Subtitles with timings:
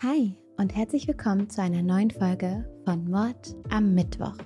[0.00, 4.36] Hi und herzlich willkommen zu einer neuen Folge von Mord am Mittwoch.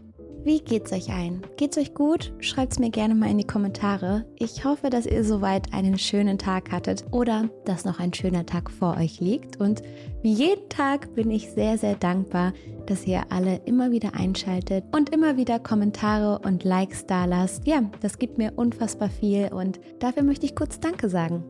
[0.45, 1.43] Wie geht's euch ein?
[1.59, 2.33] Geht's euch gut?
[2.39, 4.25] Schreibt's mir gerne mal in die Kommentare.
[4.37, 8.71] Ich hoffe, dass ihr soweit einen schönen Tag hattet oder dass noch ein schöner Tag
[8.71, 9.59] vor euch liegt.
[9.59, 9.83] Und
[10.23, 12.55] wie jeden Tag bin ich sehr, sehr dankbar,
[12.87, 17.67] dass ihr alle immer wieder einschaltet und immer wieder Kommentare und Likes da lasst.
[17.67, 21.45] Ja, das gibt mir unfassbar viel und dafür möchte ich kurz Danke sagen.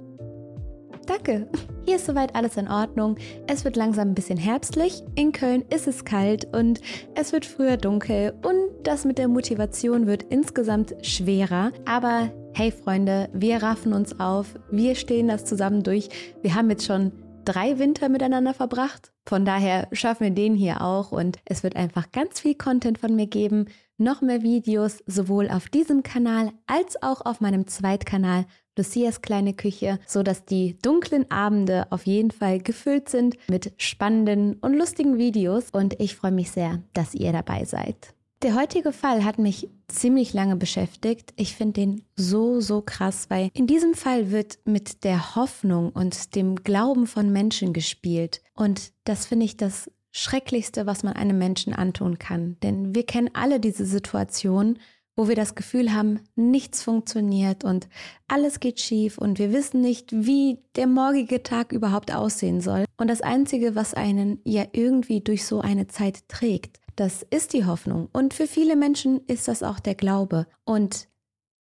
[1.07, 1.49] Danke.
[1.85, 3.17] Hier ist soweit alles in Ordnung.
[3.49, 5.03] Es wird langsam ein bisschen herbstlich.
[5.17, 6.81] In Köln ist es kalt und
[7.15, 11.73] es wird früher dunkel und das mit der Motivation wird insgesamt schwerer.
[11.85, 14.55] Aber hey Freunde, wir raffen uns auf.
[14.71, 16.09] Wir stehen das zusammen durch.
[16.41, 17.11] Wir haben jetzt schon
[17.45, 19.13] drei Winter miteinander verbracht.
[19.27, 23.15] Von daher schaffen wir den hier auch und es wird einfach ganz viel Content von
[23.15, 23.67] mir geben.
[23.99, 29.99] Noch mehr Videos sowohl auf diesem Kanal als auch auf meinem Zweitkanal Lucias kleine Küche,
[30.07, 35.71] so dass die dunklen Abende auf jeden Fall gefüllt sind mit spannenden und lustigen Videos
[35.73, 38.15] und ich freue mich sehr, dass ihr dabei seid.
[38.43, 41.33] Der heutige Fall hat mich ziemlich lange beschäftigt.
[41.37, 46.35] Ich finde den so, so krass, weil in diesem Fall wird mit der Hoffnung und
[46.35, 48.43] dem Glauben von Menschen gespielt.
[48.55, 52.57] Und das finde ich das Schrecklichste, was man einem Menschen antun kann.
[52.65, 54.79] Denn wir kennen alle diese Situation,
[55.17, 57.89] wo wir das Gefühl haben, nichts funktioniert und
[58.29, 62.85] alles geht schief und wir wissen nicht, wie der morgige Tag überhaupt aussehen soll.
[62.97, 67.65] Und das Einzige, was einen ja irgendwie durch so eine Zeit trägt, das ist die
[67.65, 68.09] Hoffnung.
[68.13, 70.47] Und für viele Menschen ist das auch der Glaube.
[70.65, 71.09] Und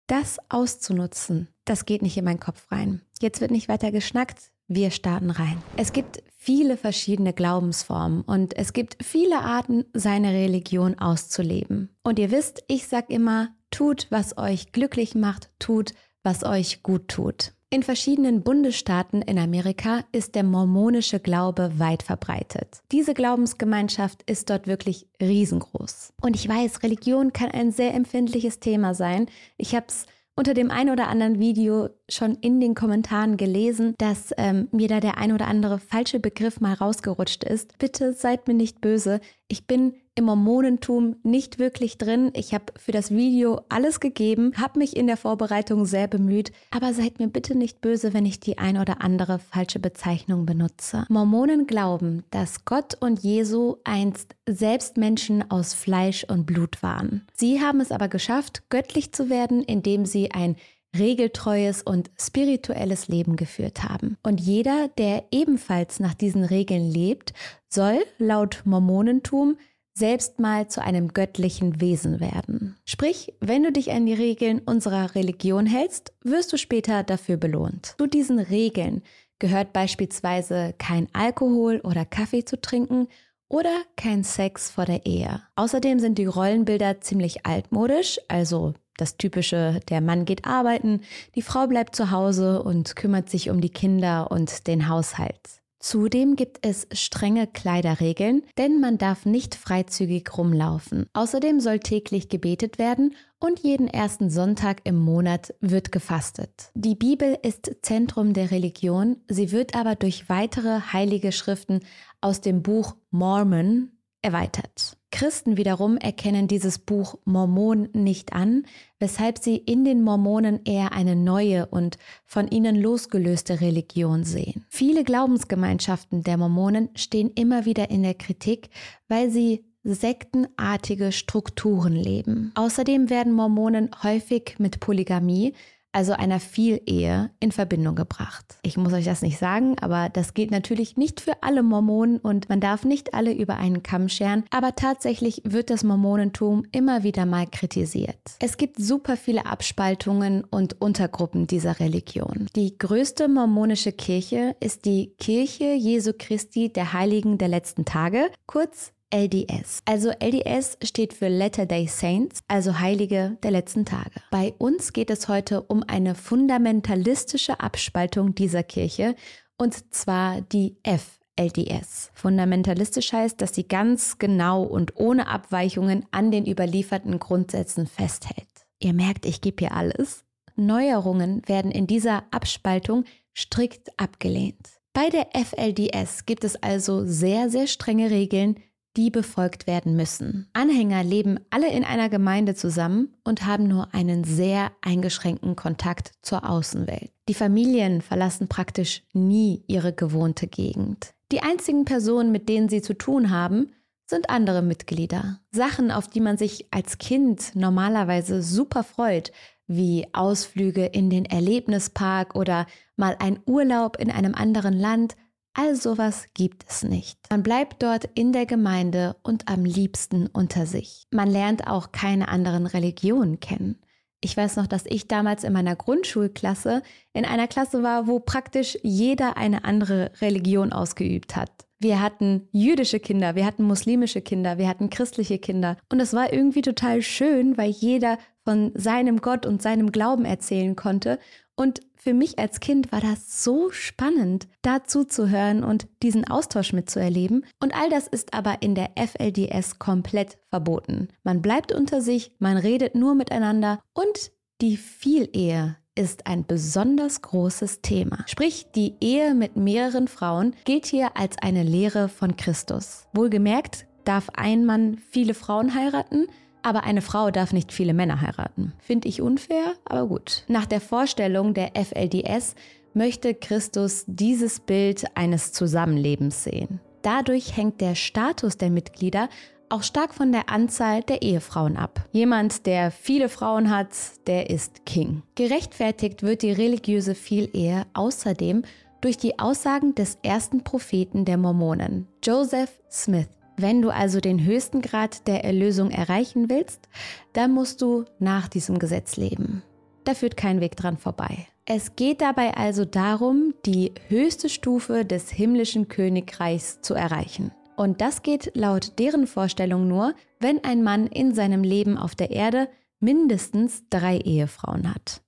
[0.06, 3.02] das auszunutzen, das geht nicht in meinen Kopf rein.
[3.20, 5.62] Jetzt wird nicht weiter geschnackt, wir starten rein.
[5.76, 11.94] Es gibt viele verschiedene Glaubensformen und es gibt viele Arten, seine Religion auszuleben.
[12.02, 17.06] Und ihr wisst, ich sag immer, tut, was euch glücklich macht, tut, was euch gut
[17.06, 17.52] tut.
[17.70, 22.82] In verschiedenen Bundesstaaten in Amerika ist der mormonische Glaube weit verbreitet.
[22.90, 26.12] Diese Glaubensgemeinschaft ist dort wirklich riesengroß.
[26.20, 29.26] Und ich weiß, Religion kann ein sehr empfindliches Thema sein.
[29.58, 34.32] Ich habe es unter dem ein oder anderen Video schon in den Kommentaren gelesen, dass
[34.36, 37.78] ähm, mir da der ein oder andere falsche Begriff mal rausgerutscht ist.
[37.78, 39.20] Bitte seid mir nicht böse.
[39.48, 42.30] Ich bin im Mormonentum nicht wirklich drin.
[42.34, 46.92] Ich habe für das Video alles gegeben, habe mich in der Vorbereitung sehr bemüht, aber
[46.92, 51.06] seid mir bitte nicht böse, wenn ich die ein oder andere falsche Bezeichnung benutze.
[51.08, 57.26] Mormonen glauben, dass Gott und Jesu einst selbst Menschen aus Fleisch und Blut waren.
[57.32, 60.56] Sie haben es aber geschafft, göttlich zu werden, indem sie ein
[60.96, 64.18] regeltreues und spirituelles Leben geführt haben.
[64.22, 67.32] Und jeder, der ebenfalls nach diesen Regeln lebt,
[67.68, 69.56] soll laut Mormonentum
[69.94, 72.76] selbst mal zu einem göttlichen Wesen werden.
[72.84, 77.94] Sprich, wenn du dich an die Regeln unserer Religion hältst, wirst du später dafür belohnt.
[77.98, 79.02] Zu diesen Regeln
[79.38, 83.08] gehört beispielsweise kein Alkohol oder Kaffee zu trinken
[83.48, 85.42] oder kein Sex vor der Ehe.
[85.56, 91.00] Außerdem sind die Rollenbilder ziemlich altmodisch, also das typische, der Mann geht arbeiten,
[91.34, 95.61] die Frau bleibt zu Hause und kümmert sich um die Kinder und den Haushalt.
[95.82, 101.06] Zudem gibt es strenge Kleiderregeln, denn man darf nicht freizügig rumlaufen.
[101.12, 106.70] Außerdem soll täglich gebetet werden und jeden ersten Sonntag im Monat wird gefastet.
[106.74, 111.80] Die Bibel ist Zentrum der Religion, sie wird aber durch weitere heilige Schriften
[112.20, 113.90] aus dem Buch Mormon
[114.22, 114.96] erweitert.
[115.12, 118.64] Christen wiederum erkennen dieses Buch Mormon nicht an,
[118.98, 124.64] weshalb sie in den Mormonen eher eine neue und von ihnen losgelöste Religion sehen.
[124.70, 128.70] Viele Glaubensgemeinschaften der Mormonen stehen immer wieder in der Kritik,
[129.06, 132.52] weil sie sektenartige Strukturen leben.
[132.54, 135.54] Außerdem werden Mormonen häufig mit Polygamie,
[135.92, 138.56] also einer Vielehe, in Verbindung gebracht.
[138.62, 142.48] Ich muss euch das nicht sagen, aber das gilt natürlich nicht für alle Mormonen und
[142.48, 147.26] man darf nicht alle über einen Kamm scheren, aber tatsächlich wird das Mormonentum immer wieder
[147.26, 148.18] mal kritisiert.
[148.40, 152.46] Es gibt super viele Abspaltungen und Untergruppen dieser Religion.
[152.56, 158.92] Die größte mormonische Kirche ist die Kirche Jesu Christi der Heiligen der letzten Tage, kurz
[159.12, 159.82] LDS.
[159.84, 164.22] Also LDS steht für Latter Day Saints, also Heilige der letzten Tage.
[164.30, 169.14] Bei uns geht es heute um eine fundamentalistische Abspaltung dieser Kirche
[169.58, 172.10] und zwar die FLDS.
[172.14, 178.48] Fundamentalistisch heißt, dass sie ganz genau und ohne Abweichungen an den überlieferten Grundsätzen festhält.
[178.80, 180.24] Ihr merkt, ich gebe hier alles.
[180.56, 183.04] Neuerungen werden in dieser Abspaltung
[183.34, 184.80] strikt abgelehnt.
[184.92, 188.56] Bei der FLDS gibt es also sehr, sehr strenge Regeln,
[188.96, 190.48] die befolgt werden müssen.
[190.52, 196.48] Anhänger leben alle in einer Gemeinde zusammen und haben nur einen sehr eingeschränkten Kontakt zur
[196.48, 197.10] Außenwelt.
[197.28, 201.14] Die Familien verlassen praktisch nie ihre gewohnte Gegend.
[201.30, 203.72] Die einzigen Personen, mit denen sie zu tun haben,
[204.06, 205.40] sind andere Mitglieder.
[205.50, 209.32] Sachen, auf die man sich als Kind normalerweise super freut,
[209.66, 212.66] wie Ausflüge in den Erlebnispark oder
[212.96, 215.16] mal ein Urlaub in einem anderen Land,
[215.54, 217.18] all sowas gibt es nicht.
[217.30, 221.06] Man bleibt dort in der Gemeinde und am liebsten unter sich.
[221.10, 223.78] Man lernt auch keine anderen Religionen kennen.
[224.24, 226.82] Ich weiß noch, dass ich damals in meiner Grundschulklasse
[227.12, 231.50] in einer Klasse war, wo praktisch jeder eine andere Religion ausgeübt hat.
[231.80, 235.76] Wir hatten jüdische Kinder, wir hatten muslimische Kinder, wir hatten christliche Kinder.
[235.90, 240.76] Und es war irgendwie total schön, weil jeder von seinem Gott und seinem Glauben erzählen
[240.76, 241.18] konnte.
[241.54, 246.72] Und für mich als Kind war das so spannend, dazu zu hören und diesen Austausch
[246.72, 247.44] mitzuerleben.
[247.60, 251.08] Und all das ist aber in der FLDS komplett verboten.
[251.22, 257.82] Man bleibt unter sich, man redet nur miteinander und die Vielehe ist ein besonders großes
[257.82, 258.24] Thema.
[258.26, 263.06] Sprich, die Ehe mit mehreren Frauen gilt hier als eine Lehre von Christus.
[263.12, 266.26] Wohlgemerkt darf ein Mann viele Frauen heiraten,
[266.62, 268.72] aber eine Frau darf nicht viele Männer heiraten.
[268.78, 270.44] Finde ich unfair, aber gut.
[270.48, 272.54] Nach der Vorstellung der FLDS
[272.94, 276.80] möchte Christus dieses Bild eines Zusammenlebens sehen.
[277.02, 279.28] Dadurch hängt der Status der Mitglieder
[279.72, 282.06] auch stark von der Anzahl der Ehefrauen ab.
[282.12, 283.88] Jemand, der viele Frauen hat,
[284.26, 285.22] der ist King.
[285.34, 288.64] Gerechtfertigt wird die religiöse Vielehe außerdem
[289.00, 293.28] durch die Aussagen des ersten Propheten der Mormonen, Joseph Smith.
[293.56, 296.88] Wenn du also den höchsten Grad der Erlösung erreichen willst,
[297.32, 299.62] dann musst du nach diesem Gesetz leben.
[300.04, 301.46] Da führt kein Weg dran vorbei.
[301.64, 307.52] Es geht dabei also darum, die höchste Stufe des himmlischen Königreichs zu erreichen.
[307.76, 312.30] Und das geht laut deren Vorstellung nur, wenn ein Mann in seinem Leben auf der
[312.30, 312.68] Erde
[313.00, 315.22] mindestens drei Ehefrauen hat.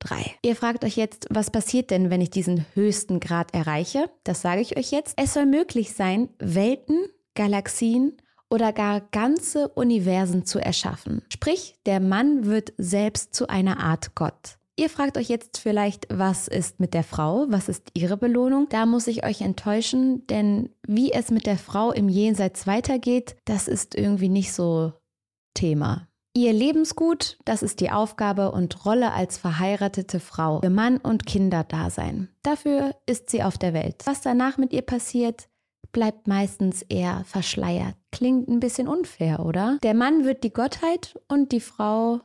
[0.00, 0.34] Drei.
[0.42, 4.10] Ihr fragt euch jetzt, was passiert denn, wenn ich diesen höchsten Grad erreiche?
[4.24, 5.14] Das sage ich euch jetzt.
[5.16, 8.16] Es soll möglich sein, Welten, Galaxien
[8.50, 11.22] oder gar ganze Universen zu erschaffen.
[11.32, 14.58] Sprich, der Mann wird selbst zu einer Art Gott.
[14.76, 17.46] Ihr fragt euch jetzt vielleicht, was ist mit der Frau?
[17.48, 18.66] Was ist ihre Belohnung?
[18.70, 23.68] Da muss ich euch enttäuschen, denn wie es mit der Frau im Jenseits weitergeht, das
[23.68, 24.92] ist irgendwie nicht so
[25.54, 26.08] Thema.
[26.34, 31.62] Ihr Lebensgut, das ist die Aufgabe und Rolle als verheiratete Frau für Mann und Kinder
[31.62, 32.28] da sein.
[32.42, 33.96] Dafür ist sie auf der Welt.
[34.06, 35.48] Was danach mit ihr passiert,
[35.92, 37.94] bleibt meistens eher verschleiert.
[38.10, 39.78] Klingt ein bisschen unfair, oder?
[39.82, 42.20] Der Mann wird die Gottheit und die Frau,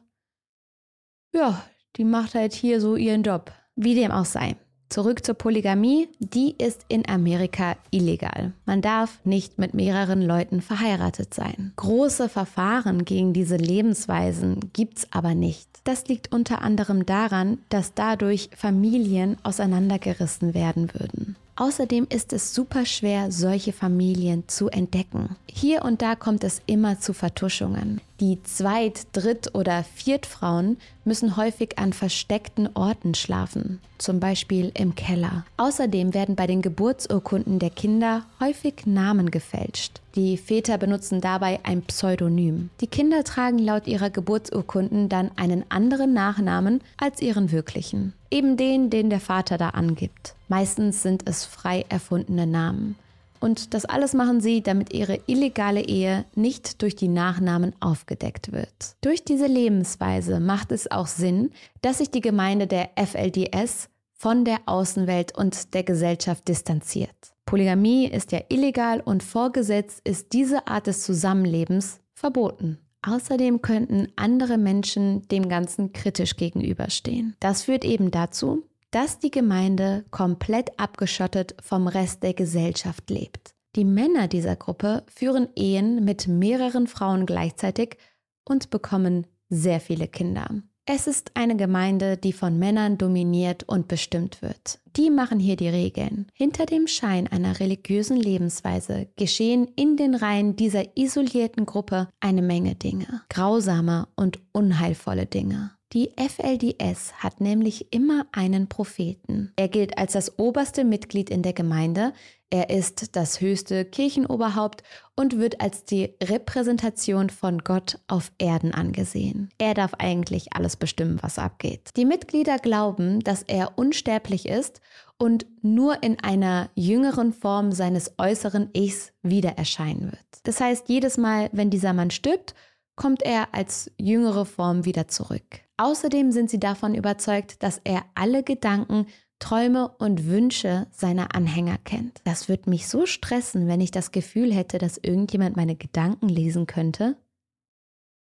[1.33, 1.63] ja,
[1.97, 3.51] die macht halt hier so ihren Job.
[3.75, 4.55] Wie dem auch sei.
[4.89, 8.53] Zurück zur Polygamie, die ist in Amerika illegal.
[8.65, 11.73] Man darf nicht mit mehreren Leuten verheiratet sein.
[11.75, 15.67] Große Verfahren gegen diese Lebensweisen gibt's aber nicht.
[15.83, 21.35] Das liegt unter anderem daran, dass dadurch Familien auseinandergerissen werden würden.
[21.57, 25.35] Außerdem ist es super schwer, solche Familien zu entdecken.
[25.49, 27.99] Hier und da kommt es immer zu Vertuschungen.
[28.19, 35.45] Die Zweit-, Dritt- oder Viertfrauen müssen häufig an versteckten Orten schlafen, zum Beispiel im Keller.
[35.57, 40.01] Außerdem werden bei den Geburtsurkunden der Kinder häufig Namen gefälscht.
[40.15, 42.71] Die Väter benutzen dabei ein Pseudonym.
[42.81, 48.13] Die Kinder tragen laut ihrer Geburtsurkunden dann einen anderen Nachnamen als ihren wirklichen.
[48.31, 50.33] Eben den, den der Vater da angibt.
[50.47, 52.95] Meistens sind es frei erfundene Namen.
[53.39, 58.95] Und das alles machen sie, damit ihre illegale Ehe nicht durch die Nachnamen aufgedeckt wird.
[59.01, 61.51] Durch diese Lebensweise macht es auch Sinn,
[61.81, 67.15] dass sich die Gemeinde der FLDS von der Außenwelt und der Gesellschaft distanziert.
[67.45, 72.79] Polygamie ist ja illegal und vor Gesetz ist diese Art des Zusammenlebens verboten.
[73.03, 77.35] Außerdem könnten andere Menschen dem Ganzen kritisch gegenüberstehen.
[77.39, 83.53] Das führt eben dazu, dass die Gemeinde komplett abgeschottet vom Rest der Gesellschaft lebt.
[83.75, 87.97] Die Männer dieser Gruppe führen Ehen mit mehreren Frauen gleichzeitig
[88.43, 90.49] und bekommen sehr viele Kinder.
[90.89, 94.79] Es ist eine Gemeinde, die von Männern dominiert und bestimmt wird.
[94.95, 96.27] Die machen hier die Regeln.
[96.33, 102.75] Hinter dem Schein einer religiösen Lebensweise geschehen in den Reihen dieser isolierten Gruppe eine Menge
[102.75, 103.21] Dinge.
[103.27, 105.76] Grausame und unheilvolle Dinge.
[105.93, 109.53] Die FLDS hat nämlich immer einen Propheten.
[109.55, 112.13] Er gilt als das oberste Mitglied in der Gemeinde,
[112.49, 114.81] er ist das höchste Kirchenoberhaupt
[115.15, 119.49] und wird als die Repräsentation von Gott auf Erden angesehen.
[119.57, 121.89] Er darf eigentlich alles bestimmen, was abgeht.
[121.97, 124.79] Die Mitglieder glauben, dass er unsterblich ist
[125.17, 130.25] und nur in einer jüngeren Form seines äußeren Ichs wieder erscheinen wird.
[130.43, 132.55] Das heißt, jedes Mal, wenn dieser Mann stirbt,
[132.95, 135.66] kommt er als jüngere Form wieder zurück.
[135.77, 139.07] Außerdem sind sie davon überzeugt, dass er alle Gedanken
[139.39, 142.21] Träume und Wünsche seiner Anhänger kennt.
[142.23, 146.65] Das würde mich so stressen, wenn ich das Gefühl hätte, dass irgendjemand meine Gedanken lesen
[146.65, 147.17] könnte.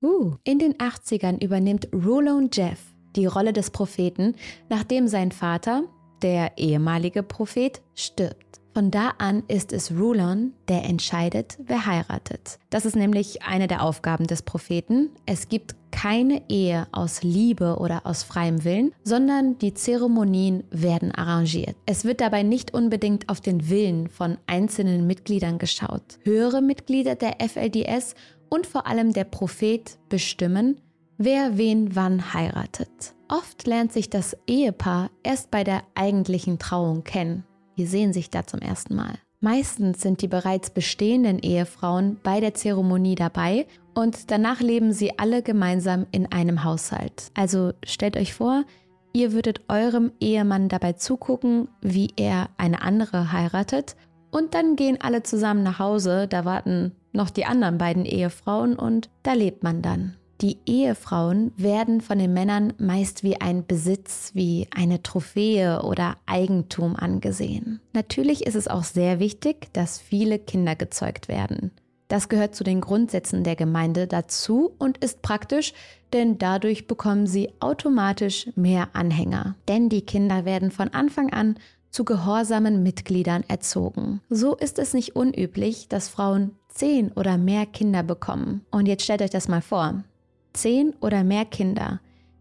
[0.01, 0.36] Uh.
[0.46, 2.79] In den 80ern übernimmt Rulon Jeff
[3.15, 4.36] die Rolle des Propheten,
[4.70, 5.84] nachdem sein Vater,
[6.22, 8.61] der ehemalige Prophet, stirbt.
[8.74, 12.58] Von da an ist es Rulon, der entscheidet, wer heiratet.
[12.70, 15.10] Das ist nämlich eine der Aufgaben des Propheten.
[15.25, 21.75] Es gibt keine Ehe aus Liebe oder aus freiem Willen, sondern die Zeremonien werden arrangiert.
[21.86, 26.20] Es wird dabei nicht unbedingt auf den Willen von einzelnen Mitgliedern geschaut.
[26.24, 28.16] Höhere Mitglieder der FLDS
[28.50, 30.80] und vor allem der Prophet bestimmen,
[31.18, 33.16] wer wen wann heiratet.
[33.28, 37.46] Oft lernt sich das Ehepaar erst bei der eigentlichen Trauung kennen.
[37.78, 39.16] Die sehen sich da zum ersten Mal.
[39.40, 45.42] Meistens sind die bereits bestehenden Ehefrauen bei der Zeremonie dabei und danach leben sie alle
[45.42, 47.32] gemeinsam in einem Haushalt.
[47.34, 48.66] Also stellt euch vor,
[49.13, 53.96] ihr würdet eurem Ehemann dabei zugucken, wie er eine andere heiratet
[54.30, 59.10] und dann gehen alle zusammen nach Hause, da warten noch die anderen beiden Ehefrauen und
[59.24, 60.16] da lebt man dann.
[60.42, 66.96] Die Ehefrauen werden von den Männern meist wie ein Besitz, wie eine Trophäe oder Eigentum
[66.96, 67.80] angesehen.
[67.94, 71.72] Natürlich ist es auch sehr wichtig, dass viele Kinder gezeugt werden.
[72.08, 75.74] Das gehört zu den Grundsätzen der Gemeinde dazu und ist praktisch,
[76.12, 79.56] denn dadurch bekommen sie automatisch mehr Anhänger.
[79.68, 81.56] Denn die Kinder werden von Anfang an
[81.92, 84.22] zu gehorsamen Mitgliedern erzogen.
[84.30, 88.66] So ist es nicht unüblich, dass Frauen zehn oder mehr Kinder bekommen.
[88.72, 90.04] Und jetzt stellt euch das mal vor
[90.53, 92.00] zehn oder mehr Kinder.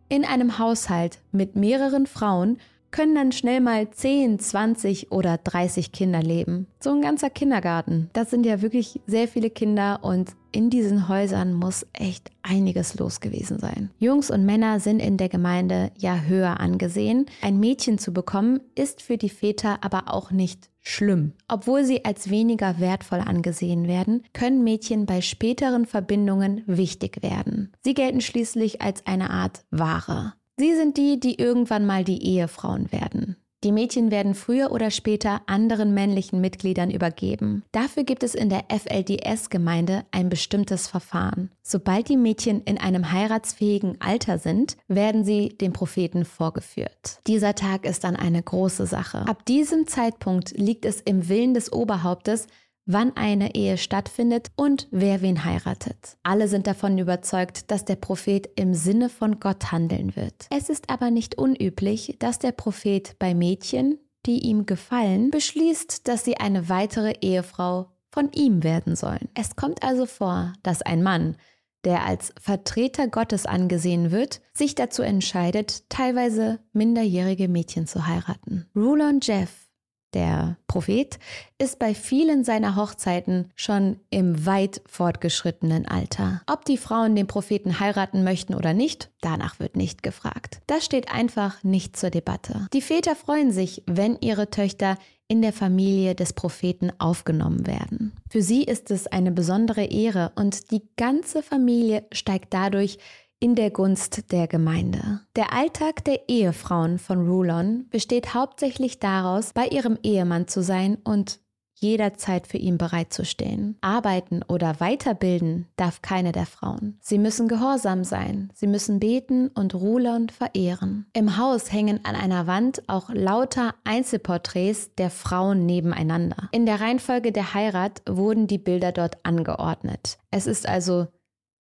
[0.08, 2.58] In einem Haushalt mit mehreren Frauen
[2.90, 6.66] können dann schnell mal 10, 20 oder 30 Kinder leben.
[6.80, 8.10] So ein ganzer Kindergarten.
[8.12, 13.20] Das sind ja wirklich sehr viele Kinder und in diesen Häusern muss echt einiges los
[13.20, 13.90] gewesen sein.
[13.98, 17.26] Jungs und Männer sind in der Gemeinde ja höher angesehen.
[17.42, 21.32] Ein Mädchen zu bekommen ist für die Väter aber auch nicht schlimm.
[21.49, 27.72] Obwohl sie als weniger wertvoll angesehen werden, können Mädchen bei späteren Verbindungen wichtig werden.
[27.82, 30.34] Sie gelten schließlich als eine Art Ware.
[30.56, 33.37] Sie sind die, die irgendwann mal die Ehefrauen werden.
[33.62, 37.62] Die Mädchen werden früher oder später anderen männlichen Mitgliedern übergeben.
[37.72, 41.50] Dafür gibt es in der FLDS-Gemeinde ein bestimmtes Verfahren.
[41.62, 47.20] Sobald die Mädchen in einem heiratsfähigen Alter sind, werden sie dem Propheten vorgeführt.
[47.26, 49.28] Dieser Tag ist dann eine große Sache.
[49.28, 52.46] Ab diesem Zeitpunkt liegt es im Willen des Oberhauptes,
[52.92, 56.16] wann eine Ehe stattfindet und wer wen heiratet.
[56.23, 60.47] Alle sind davon überzeugt, dass der Prophet im Sinne von Gott handeln wird.
[60.50, 66.25] Es ist aber nicht unüblich, dass der Prophet bei Mädchen, die ihm gefallen, beschließt, dass
[66.25, 69.28] sie eine weitere Ehefrau von ihm werden sollen.
[69.35, 71.37] Es kommt also vor, dass ein Mann,
[71.85, 78.66] der als Vertreter Gottes angesehen wird, sich dazu entscheidet, teilweise minderjährige Mädchen zu heiraten.
[78.76, 79.69] Rulon Jeff
[80.14, 81.18] der Prophet,
[81.58, 86.42] ist bei vielen seiner Hochzeiten schon im weit fortgeschrittenen Alter.
[86.46, 90.60] Ob die Frauen den Propheten heiraten möchten oder nicht, danach wird nicht gefragt.
[90.66, 92.66] Das steht einfach nicht zur Debatte.
[92.72, 94.96] Die Väter freuen sich, wenn ihre Töchter
[95.28, 98.12] in der Familie des Propheten aufgenommen werden.
[98.28, 102.98] Für sie ist es eine besondere Ehre und die ganze Familie steigt dadurch
[103.40, 105.20] in der Gunst der Gemeinde.
[105.35, 111.40] Der Alltag der Ehefrauen von Rulon besteht hauptsächlich daraus, bei ihrem Ehemann zu sein und
[111.80, 113.78] jederzeit für ihn bereitzustehen.
[113.80, 116.99] Arbeiten oder weiterbilden darf keine der Frauen.
[117.00, 121.06] Sie müssen gehorsam sein, sie müssen beten und Rulon verehren.
[121.14, 126.50] Im Haus hängen an einer Wand auch lauter Einzelporträts der Frauen nebeneinander.
[126.52, 130.18] In der Reihenfolge der Heirat wurden die Bilder dort angeordnet.
[130.30, 131.09] Es ist also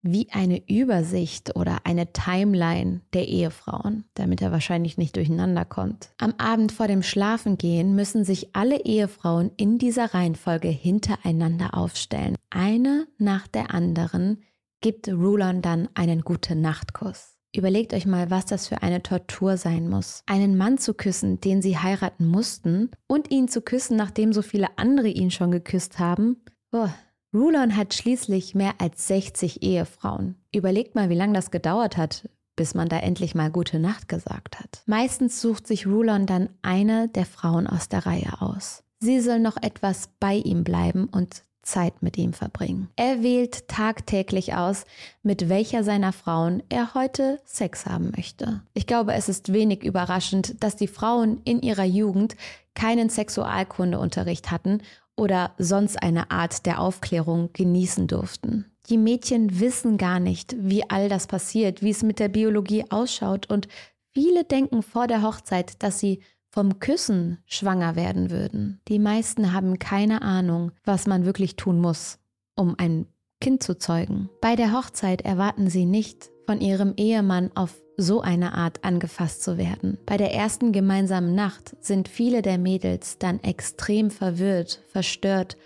[0.02, 6.10] wie eine Übersicht oder eine Timeline der Ehefrauen, damit er wahrscheinlich nicht durcheinander kommt.
[6.18, 12.36] Am Abend vor dem Schlafengehen müssen sich alle Ehefrauen in dieser Reihenfolge hintereinander aufstellen.
[12.50, 14.42] Eine nach der anderen
[14.80, 17.36] gibt Rulon dann einen gute Nachtkuss.
[17.54, 20.22] Überlegt euch mal, was das für eine Tortur sein muss.
[20.26, 24.78] Einen Mann zu küssen, den sie heiraten mussten, und ihn zu küssen, nachdem so viele
[24.78, 26.42] andere ihn schon geküsst haben.
[26.70, 26.94] Boah,
[27.34, 30.36] Rulon hat schließlich mehr als 60 Ehefrauen.
[30.54, 34.60] Überlegt mal, wie lange das gedauert hat, bis man da endlich mal gute Nacht gesagt
[34.60, 34.82] hat.
[34.86, 38.84] Meistens sucht sich Rulon dann eine der Frauen aus der Reihe aus.
[39.00, 42.88] Sie soll noch etwas bei ihm bleiben und Zeit mit ihm verbringen.
[42.96, 44.84] Er wählt tagtäglich aus,
[45.22, 48.62] mit welcher seiner Frauen er heute Sex haben möchte.
[48.74, 52.36] Ich glaube, es ist wenig überraschend, dass die Frauen in ihrer Jugend
[52.74, 54.82] keinen Sexualkundeunterricht hatten
[55.22, 58.66] oder sonst eine Art der Aufklärung genießen durften.
[58.88, 63.48] Die Mädchen wissen gar nicht, wie all das passiert, wie es mit der Biologie ausschaut
[63.48, 63.68] und
[64.12, 68.80] viele denken vor der Hochzeit, dass sie vom Küssen schwanger werden würden.
[68.88, 72.18] Die meisten haben keine Ahnung, was man wirklich tun muss,
[72.56, 73.06] um ein
[73.40, 74.28] Kind zu zeugen.
[74.40, 79.58] Bei der Hochzeit erwarten sie nicht, von ihrem Ehemann auf so eine Art angefasst zu
[79.58, 79.98] werden.
[80.06, 85.56] Bei der ersten gemeinsamen Nacht sind viele der Mädels dann extrem verwirrt, verstört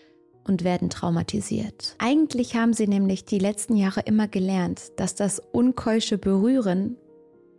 [0.44, 1.96] und werden traumatisiert.
[1.98, 6.96] Eigentlich haben sie nämlich die letzten Jahre immer gelernt, dass das unkeusche Berühren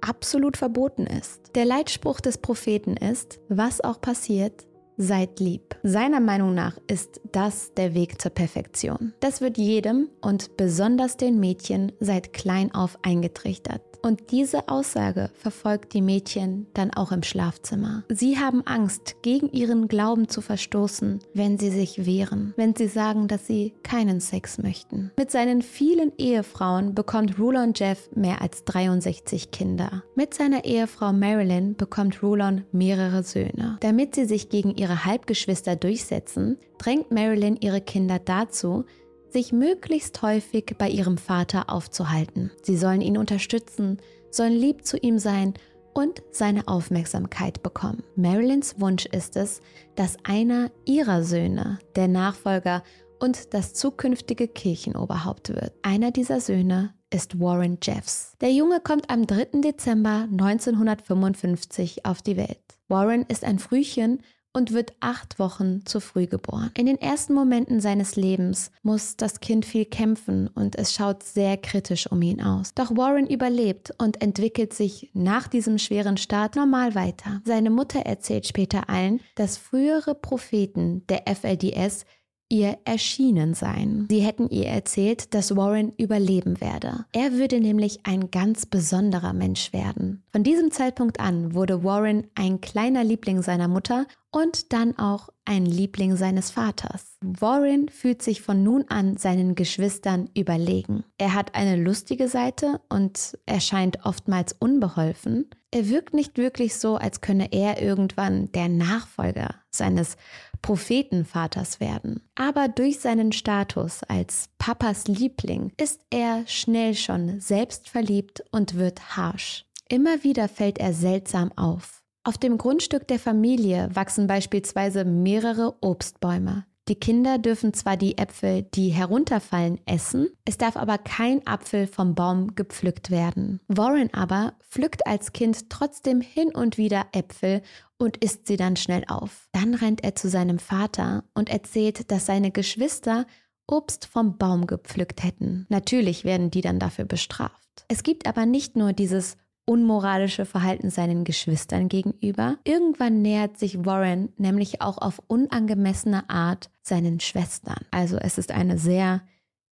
[0.01, 1.55] absolut verboten ist.
[1.55, 4.66] Der Leitspruch des Propheten ist, was auch passiert,
[4.97, 5.75] seid lieb.
[5.83, 9.13] Seiner Meinung nach ist das der Weg zur Perfektion.
[9.19, 13.81] Das wird jedem und besonders den Mädchen seit klein auf eingetrichtert.
[14.01, 18.03] Und diese Aussage verfolgt die Mädchen dann auch im Schlafzimmer.
[18.09, 23.27] Sie haben Angst, gegen ihren Glauben zu verstoßen, wenn sie sich wehren, wenn sie sagen,
[23.27, 25.11] dass sie keinen Sex möchten.
[25.17, 30.03] Mit seinen vielen Ehefrauen bekommt Rulon Jeff mehr als 63 Kinder.
[30.15, 33.77] Mit seiner Ehefrau Marilyn bekommt Rulon mehrere Söhne.
[33.81, 38.85] Damit sie sich gegen ihre Halbgeschwister durchsetzen, drängt Marilyn ihre Kinder dazu,
[39.29, 42.51] sich möglichst häufig bei ihrem Vater aufzuhalten.
[42.63, 43.97] Sie sollen ihn unterstützen,
[44.31, 45.53] sollen lieb zu ihm sein
[45.93, 48.03] und seine Aufmerksamkeit bekommen.
[48.15, 49.61] Marilyns Wunsch ist es,
[49.95, 52.83] dass einer ihrer Söhne der Nachfolger
[53.19, 55.73] und das zukünftige Kirchenoberhaupt wird.
[55.81, 58.33] Einer dieser Söhne ist Warren Jeffs.
[58.41, 59.61] Der Junge kommt am 3.
[59.61, 62.61] Dezember 1955 auf die Welt.
[62.87, 64.21] Warren ist ein Frühchen
[64.53, 66.71] und wird acht Wochen zu früh geboren.
[66.75, 71.57] In den ersten Momenten seines Lebens muss das Kind viel kämpfen und es schaut sehr
[71.57, 72.73] kritisch um ihn aus.
[72.73, 77.41] Doch Warren überlebt und entwickelt sich nach diesem schweren Start normal weiter.
[77.45, 82.05] Seine Mutter erzählt später allen, dass frühere Propheten der FLDS
[82.49, 84.07] ihr erschienen sein.
[84.09, 87.05] Sie hätten ihr erzählt, dass Warren überleben werde.
[87.11, 90.23] Er würde nämlich ein ganz besonderer Mensch werden.
[90.31, 95.65] Von diesem Zeitpunkt an wurde Warren ein kleiner Liebling seiner Mutter und dann auch ein
[95.65, 97.17] Liebling seines Vaters.
[97.21, 101.03] Warren fühlt sich von nun an seinen Geschwistern überlegen.
[101.17, 105.49] Er hat eine lustige Seite und erscheint oftmals unbeholfen.
[105.71, 110.17] Er wirkt nicht wirklich so, als könne er irgendwann der Nachfolger seines
[110.61, 112.21] Prophetenvaters werden.
[112.35, 119.65] Aber durch seinen Status als Papas Liebling ist er schnell schon selbstverliebt und wird harsch.
[119.89, 121.96] Immer wieder fällt er seltsam auf.
[122.27, 126.65] Auf dem Grundstück der Familie wachsen beispielsweise mehrere Obstbäume.
[126.89, 132.15] Die Kinder dürfen zwar die Äpfel, die herunterfallen, essen, es darf aber kein Apfel vom
[132.15, 133.61] Baum gepflückt werden.
[133.69, 137.61] Warren aber pflückt als Kind trotzdem hin und wieder Äpfel
[137.97, 139.47] und isst sie dann schnell auf.
[139.53, 143.25] Dann rennt er zu seinem Vater und erzählt, dass seine Geschwister
[143.67, 145.65] Obst vom Baum gepflückt hätten.
[145.69, 147.85] Natürlich werden die dann dafür bestraft.
[147.87, 152.57] Es gibt aber nicht nur dieses unmoralische Verhalten seinen Geschwistern gegenüber.
[152.63, 157.85] Irgendwann nähert sich Warren nämlich auch auf unangemessene Art seinen Schwestern.
[157.91, 159.21] Also es ist eine sehr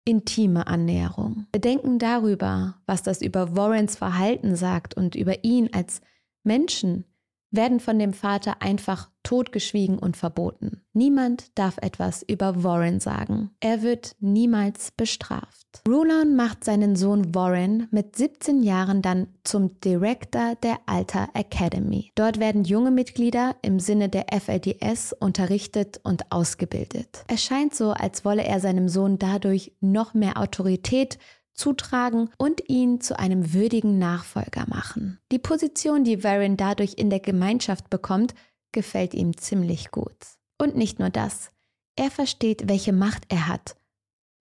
[0.05, 1.45] intime Annäherung.
[1.51, 6.01] Bedenken darüber, was das über Warrens Verhalten sagt und über ihn als
[6.43, 7.05] Menschen,
[7.51, 10.81] werden von dem Vater einfach totgeschwiegen und verboten.
[10.93, 13.51] Niemand darf etwas über Warren sagen.
[13.59, 15.81] Er wird niemals bestraft.
[15.87, 22.11] Rulon macht seinen Sohn Warren mit 17 Jahren dann zum Director der Alter Academy.
[22.15, 27.23] Dort werden junge Mitglieder im Sinne der FLDS unterrichtet und ausgebildet.
[27.27, 31.19] Es scheint so, als wolle er seinem Sohn dadurch noch mehr Autorität
[31.53, 35.19] zutragen und ihn zu einem würdigen Nachfolger machen.
[35.31, 38.33] Die Position, die Varyn dadurch in der Gemeinschaft bekommt,
[38.71, 40.15] gefällt ihm ziemlich gut.
[40.57, 41.51] Und nicht nur das,
[41.95, 43.75] er versteht, welche Macht er hat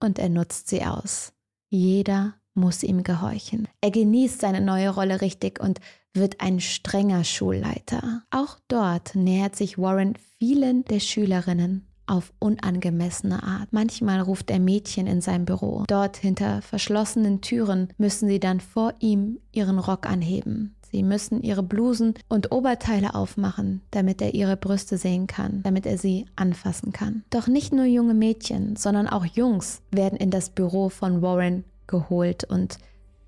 [0.01, 1.33] und er nutzt sie aus.
[1.69, 3.69] Jeder muss ihm gehorchen.
[3.81, 5.81] Er genießt seine neue Rolle richtig und
[6.13, 8.23] wird ein strenger Schulleiter.
[8.31, 13.69] Auch dort nähert sich Warren vielen der Schülerinnen auf unangemessene Art.
[13.71, 15.85] Manchmal ruft er Mädchen in sein Büro.
[15.87, 20.75] Dort hinter verschlossenen Türen müssen sie dann vor ihm ihren Rock anheben.
[20.91, 25.99] Sie müssen ihre Blusen und Oberteile aufmachen, damit er ihre Brüste sehen kann, damit er
[25.99, 27.23] sie anfassen kann.
[27.31, 32.45] Doch nicht nur junge Mädchen, sondern auch Jungs werden in das Büro von Warren geholt
[32.45, 32.79] und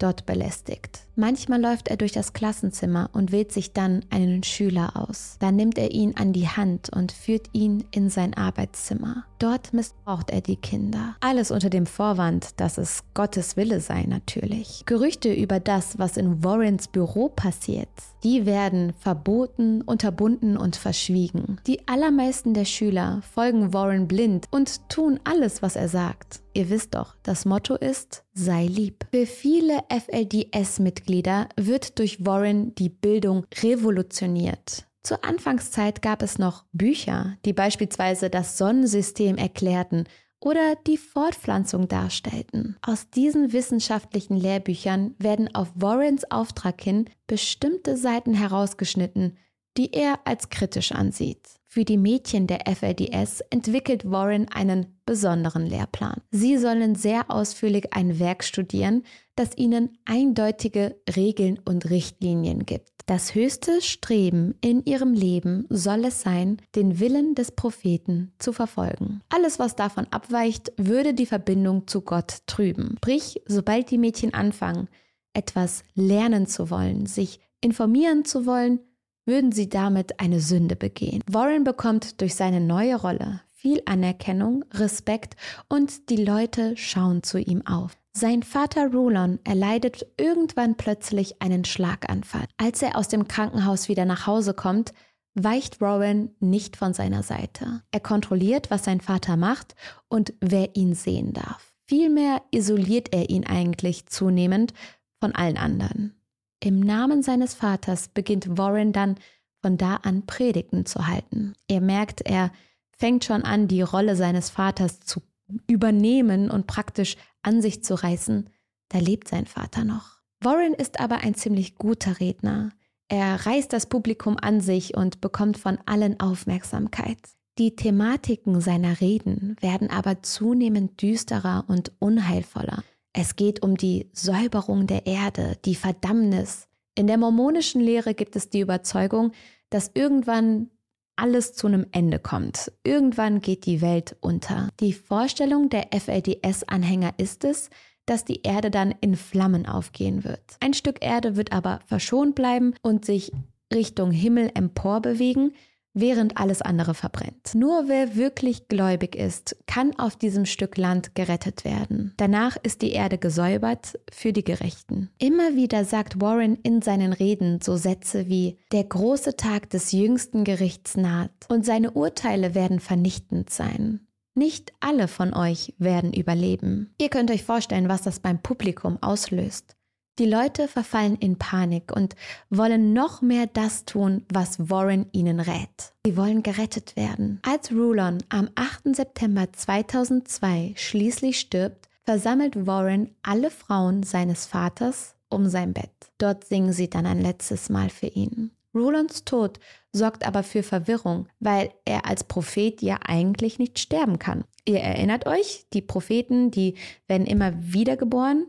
[0.02, 1.00] dort belästigt.
[1.16, 5.36] Manchmal läuft er durch das Klassenzimmer und wählt sich dann einen Schüler aus.
[5.40, 9.24] Dann nimmt er ihn an die Hand und führt ihn in sein Arbeitszimmer.
[9.42, 11.16] Dort missbraucht er die Kinder.
[11.18, 14.84] Alles unter dem Vorwand, dass es Gottes Wille sei natürlich.
[14.86, 17.88] Gerüchte über das, was in Warrens Büro passiert,
[18.22, 21.58] die werden verboten, unterbunden und verschwiegen.
[21.66, 26.40] Die allermeisten der Schüler folgen Warren blind und tun alles, was er sagt.
[26.54, 29.06] Ihr wisst doch, das Motto ist, sei lieb.
[29.10, 34.86] Für viele FLDS-Mitglieder wird durch Warren die Bildung revolutioniert.
[35.02, 40.04] Zur Anfangszeit gab es noch Bücher, die beispielsweise das Sonnensystem erklärten
[40.38, 42.76] oder die Fortpflanzung darstellten.
[42.82, 49.38] Aus diesen wissenschaftlichen Lehrbüchern werden auf Warrens Auftrag hin bestimmte Seiten herausgeschnitten,
[49.76, 51.61] die er als kritisch ansieht.
[51.74, 56.20] Für die Mädchen der FLDS entwickelt Warren einen besonderen Lehrplan.
[56.30, 59.04] Sie sollen sehr ausführlich ein Werk studieren,
[59.36, 62.90] das ihnen eindeutige Regeln und Richtlinien gibt.
[63.06, 69.22] Das höchste Streben in ihrem Leben soll es sein, den Willen des Propheten zu verfolgen.
[69.30, 72.96] Alles, was davon abweicht, würde die Verbindung zu Gott trüben.
[72.98, 74.90] Sprich, sobald die Mädchen anfangen,
[75.32, 78.80] etwas lernen zu wollen, sich informieren zu wollen,
[79.24, 81.22] würden sie damit eine Sünde begehen.
[81.30, 85.36] Warren bekommt durch seine neue Rolle viel Anerkennung, Respekt
[85.68, 87.96] und die Leute schauen zu ihm auf.
[88.12, 92.46] Sein Vater Rulon erleidet irgendwann plötzlich einen Schlaganfall.
[92.56, 94.92] Als er aus dem Krankenhaus wieder nach Hause kommt,
[95.34, 97.82] weicht Warren nicht von seiner Seite.
[97.92, 99.76] Er kontrolliert, was sein Vater macht
[100.08, 101.72] und wer ihn sehen darf.
[101.86, 104.74] Vielmehr isoliert er ihn eigentlich zunehmend
[105.20, 106.20] von allen anderen.
[106.64, 109.16] Im Namen seines Vaters beginnt Warren dann
[109.62, 111.54] von da an Predigten zu halten.
[111.66, 112.52] Er merkt, er
[112.96, 115.22] fängt schon an, die Rolle seines Vaters zu
[115.66, 118.48] übernehmen und praktisch an sich zu reißen.
[118.90, 120.20] Da lebt sein Vater noch.
[120.40, 122.70] Warren ist aber ein ziemlich guter Redner.
[123.08, 127.18] Er reißt das Publikum an sich und bekommt von allen Aufmerksamkeit.
[127.58, 132.84] Die Thematiken seiner Reden werden aber zunehmend düsterer und unheilvoller.
[133.12, 136.66] Es geht um die Säuberung der Erde, die Verdammnis.
[136.94, 139.32] In der mormonischen Lehre gibt es die Überzeugung,
[139.70, 140.70] dass irgendwann
[141.16, 142.72] alles zu einem Ende kommt.
[142.84, 144.70] Irgendwann geht die Welt unter.
[144.80, 147.68] Die Vorstellung der FLDS-Anhänger ist es,
[148.06, 150.42] dass die Erde dann in Flammen aufgehen wird.
[150.60, 153.30] Ein Stück Erde wird aber verschont bleiben und sich
[153.72, 155.52] Richtung Himmel emporbewegen,
[155.94, 157.54] während alles andere verbrennt.
[157.54, 162.14] Nur wer wirklich gläubig ist, kann auf diesem Stück Land gerettet werden.
[162.16, 165.10] Danach ist die Erde gesäubert für die Gerechten.
[165.18, 170.44] Immer wieder sagt Warren in seinen Reden so Sätze wie Der große Tag des jüngsten
[170.44, 174.06] Gerichts naht und seine Urteile werden vernichtend sein.
[174.34, 176.94] Nicht alle von euch werden überleben.
[176.98, 179.76] Ihr könnt euch vorstellen, was das beim Publikum auslöst.
[180.18, 182.16] Die Leute verfallen in Panik und
[182.50, 185.94] wollen noch mehr das tun, was Warren ihnen rät.
[186.04, 187.40] Sie wollen gerettet werden.
[187.42, 188.94] Als Rulon am 8.
[188.94, 195.90] September 2002 schließlich stirbt, versammelt Warren alle Frauen seines Vaters um sein Bett.
[196.18, 198.50] Dort singen sie dann ein letztes Mal für ihn.
[198.74, 199.60] Rulons Tod
[199.92, 204.44] sorgt aber für Verwirrung, weil er als Prophet ja eigentlich nicht sterben kann.
[204.64, 208.46] Ihr erinnert euch, die Propheten, die werden immer wiedergeboren,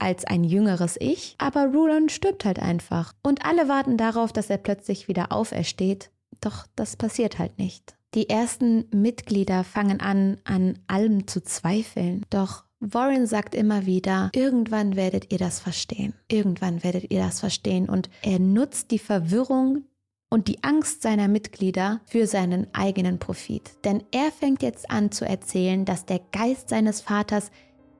[0.00, 3.12] als ein jüngeres Ich, aber Rulon stirbt halt einfach.
[3.22, 6.10] Und alle warten darauf, dass er plötzlich wieder aufersteht.
[6.40, 7.94] Doch das passiert halt nicht.
[8.14, 12.24] Die ersten Mitglieder fangen an, an allem zu zweifeln.
[12.30, 16.14] Doch Warren sagt immer wieder, irgendwann werdet ihr das verstehen.
[16.28, 17.88] Irgendwann werdet ihr das verstehen.
[17.88, 19.84] Und er nutzt die Verwirrung
[20.30, 23.70] und die Angst seiner Mitglieder für seinen eigenen Profit.
[23.84, 27.50] Denn er fängt jetzt an zu erzählen, dass der Geist seines Vaters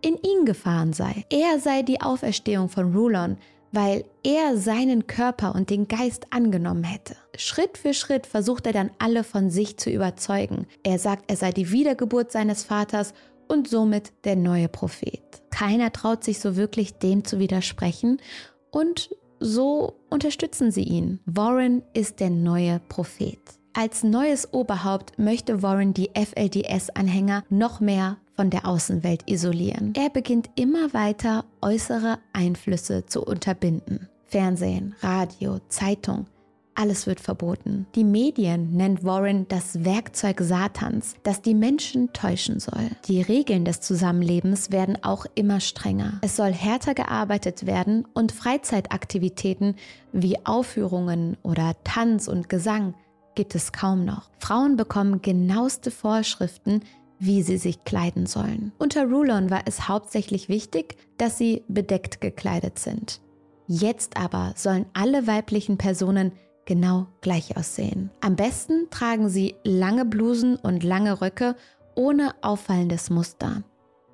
[0.03, 1.25] in ihn gefahren sei.
[1.31, 3.37] Er sei die Auferstehung von Rulon,
[3.73, 7.17] weil er seinen Körper und den Geist angenommen hätte.
[7.37, 10.67] Schritt für Schritt versucht er dann alle von sich zu überzeugen.
[10.83, 13.15] Er sagt, er sei die Wiedergeburt seines Vaters
[13.49, 15.23] und somit der neue Prophet.
[15.51, 18.21] Keiner traut sich so wirklich dem zu widersprechen
[18.71, 19.11] und
[19.41, 21.21] so unterstützen sie ihn.
[21.25, 23.41] Warren ist der neue Prophet.
[23.73, 29.93] Als neues Oberhaupt möchte Warren die FLDS-Anhänger noch mehr von der Außenwelt isolieren.
[29.97, 34.09] Er beginnt immer weiter äußere Einflüsse zu unterbinden.
[34.27, 36.27] Fernsehen, Radio, Zeitung,
[36.75, 37.87] alles wird verboten.
[37.95, 42.91] Die Medien nennt Warren das Werkzeug Satans, das die Menschen täuschen soll.
[43.07, 46.19] Die Regeln des Zusammenlebens werden auch immer strenger.
[46.23, 49.77] Es soll härter gearbeitet werden und Freizeitaktivitäten
[50.13, 52.95] wie Aufführungen oder Tanz und Gesang
[53.35, 54.31] gibt es kaum noch.
[54.39, 56.81] Frauen bekommen genaueste Vorschriften,
[57.19, 58.73] wie sie sich kleiden sollen.
[58.79, 63.21] Unter Rulon war es hauptsächlich wichtig, dass sie bedeckt gekleidet sind.
[63.67, 66.33] Jetzt aber sollen alle weiblichen Personen
[66.65, 68.11] genau gleich aussehen.
[68.21, 71.57] Am besten tragen sie lange Blusen und lange Röcke
[71.95, 73.63] ohne auffallendes Muster.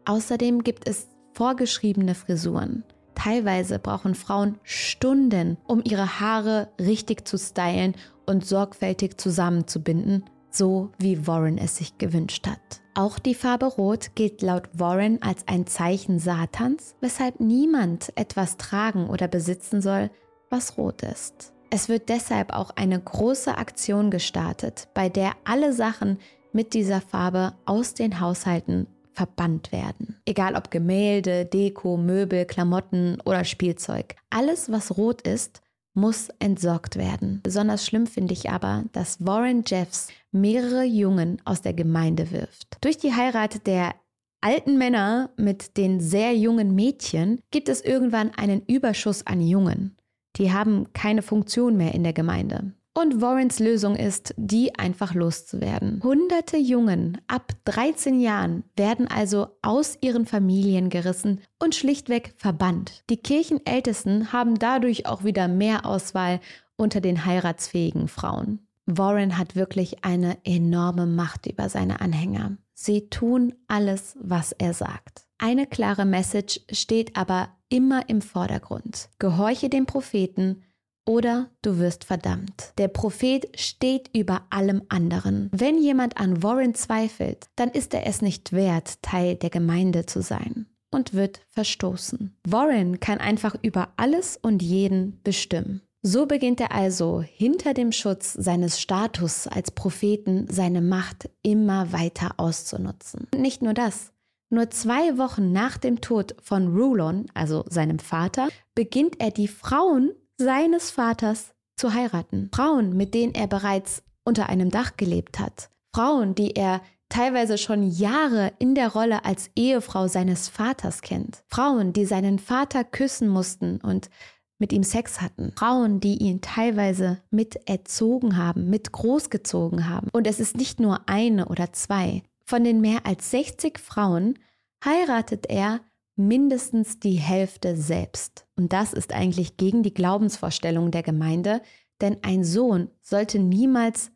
[0.04, 2.84] Außerdem gibt es vorgeschriebene Frisuren.
[3.14, 7.94] Teilweise brauchen Frauen Stunden, um ihre Haare richtig zu stylen
[8.26, 12.80] und sorgfältig zusammenzubinden, so wie Warren es sich gewünscht hat.
[12.94, 19.08] Auch die Farbe Rot gilt laut Warren als ein Zeichen Satans, weshalb niemand etwas tragen
[19.08, 20.10] oder besitzen soll,
[20.48, 21.52] was rot ist.
[21.70, 26.18] Es wird deshalb auch eine große Aktion gestartet, bei der alle Sachen
[26.52, 30.16] mit dieser Farbe aus den Haushalten verbannt werden.
[30.26, 34.14] Egal ob Gemälde, Deko, Möbel, Klamotten oder Spielzeug.
[34.30, 35.60] Alles, was rot ist,
[35.96, 37.40] muss entsorgt werden.
[37.42, 42.76] Besonders schlimm finde ich aber, dass Warren Jeffs mehrere Jungen aus der Gemeinde wirft.
[42.82, 43.94] Durch die Heirat der
[44.40, 49.96] alten Männer mit den sehr jungen Mädchen gibt es irgendwann einen Überschuss an Jungen.
[50.36, 52.72] Die haben keine Funktion mehr in der Gemeinde.
[52.98, 56.00] Und Warrens Lösung ist, die einfach loszuwerden.
[56.02, 63.04] Hunderte Jungen ab 13 Jahren werden also aus ihren Familien gerissen und schlichtweg verbannt.
[63.10, 66.40] Die Kirchenältesten haben dadurch auch wieder mehr Auswahl
[66.76, 68.60] unter den heiratsfähigen Frauen.
[68.86, 72.56] Warren hat wirklich eine enorme Macht über seine Anhänger.
[72.72, 75.26] Sie tun alles, was er sagt.
[75.36, 79.10] Eine klare Message steht aber immer im Vordergrund.
[79.18, 80.62] Gehorche dem Propheten
[81.06, 82.72] oder du wirst verdammt.
[82.78, 85.48] Der Prophet steht über allem anderen.
[85.52, 90.20] Wenn jemand an Warren zweifelt, dann ist er es nicht wert, Teil der Gemeinde zu
[90.20, 92.36] sein und wird verstoßen.
[92.46, 95.82] Warren kann einfach über alles und jeden bestimmen.
[96.02, 102.34] So beginnt er also hinter dem Schutz seines Status als Propheten seine Macht immer weiter
[102.36, 103.26] auszunutzen.
[103.36, 104.12] Nicht nur das.
[104.48, 110.12] Nur zwei Wochen nach dem Tod von Rulon, also seinem Vater, beginnt er die Frauen
[110.36, 112.50] seines Vaters zu heiraten.
[112.54, 115.70] Frauen, mit denen er bereits unter einem Dach gelebt hat.
[115.94, 121.44] Frauen, die er teilweise schon Jahre in der Rolle als Ehefrau seines Vaters kennt.
[121.48, 124.10] Frauen, die seinen Vater küssen mussten und
[124.58, 125.52] mit ihm Sex hatten.
[125.56, 130.08] Frauen, die ihn teilweise mit erzogen haben, mit großgezogen haben.
[130.12, 132.22] Und es ist nicht nur eine oder zwei.
[132.44, 134.38] Von den mehr als 60 Frauen
[134.84, 135.80] heiratet er
[136.16, 138.46] mindestens die Hälfte selbst.
[138.56, 141.62] Und das ist eigentlich gegen die Glaubensvorstellung der Gemeinde,
[142.00, 144.10] denn ein Sohn sollte niemals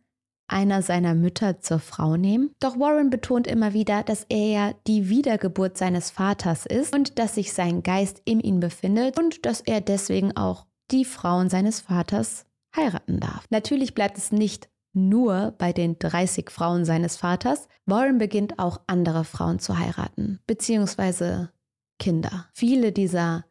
[0.48, 2.50] einer seiner Mütter zur Frau nehmen.
[2.58, 7.36] Doch Warren betont immer wieder, dass er ja die Wiedergeburt seines Vaters ist und dass
[7.36, 12.46] sich sein Geist in ihm befindet und dass er deswegen auch die Frauen seines Vaters
[12.74, 13.44] heiraten darf.
[13.50, 17.68] Natürlich bleibt es nicht nur bei den 30 Frauen seines Vaters.
[17.86, 21.50] Warren beginnt auch andere Frauen zu heiraten, beziehungsweise
[22.00, 22.48] Kinder.
[22.54, 23.44] Viele dieser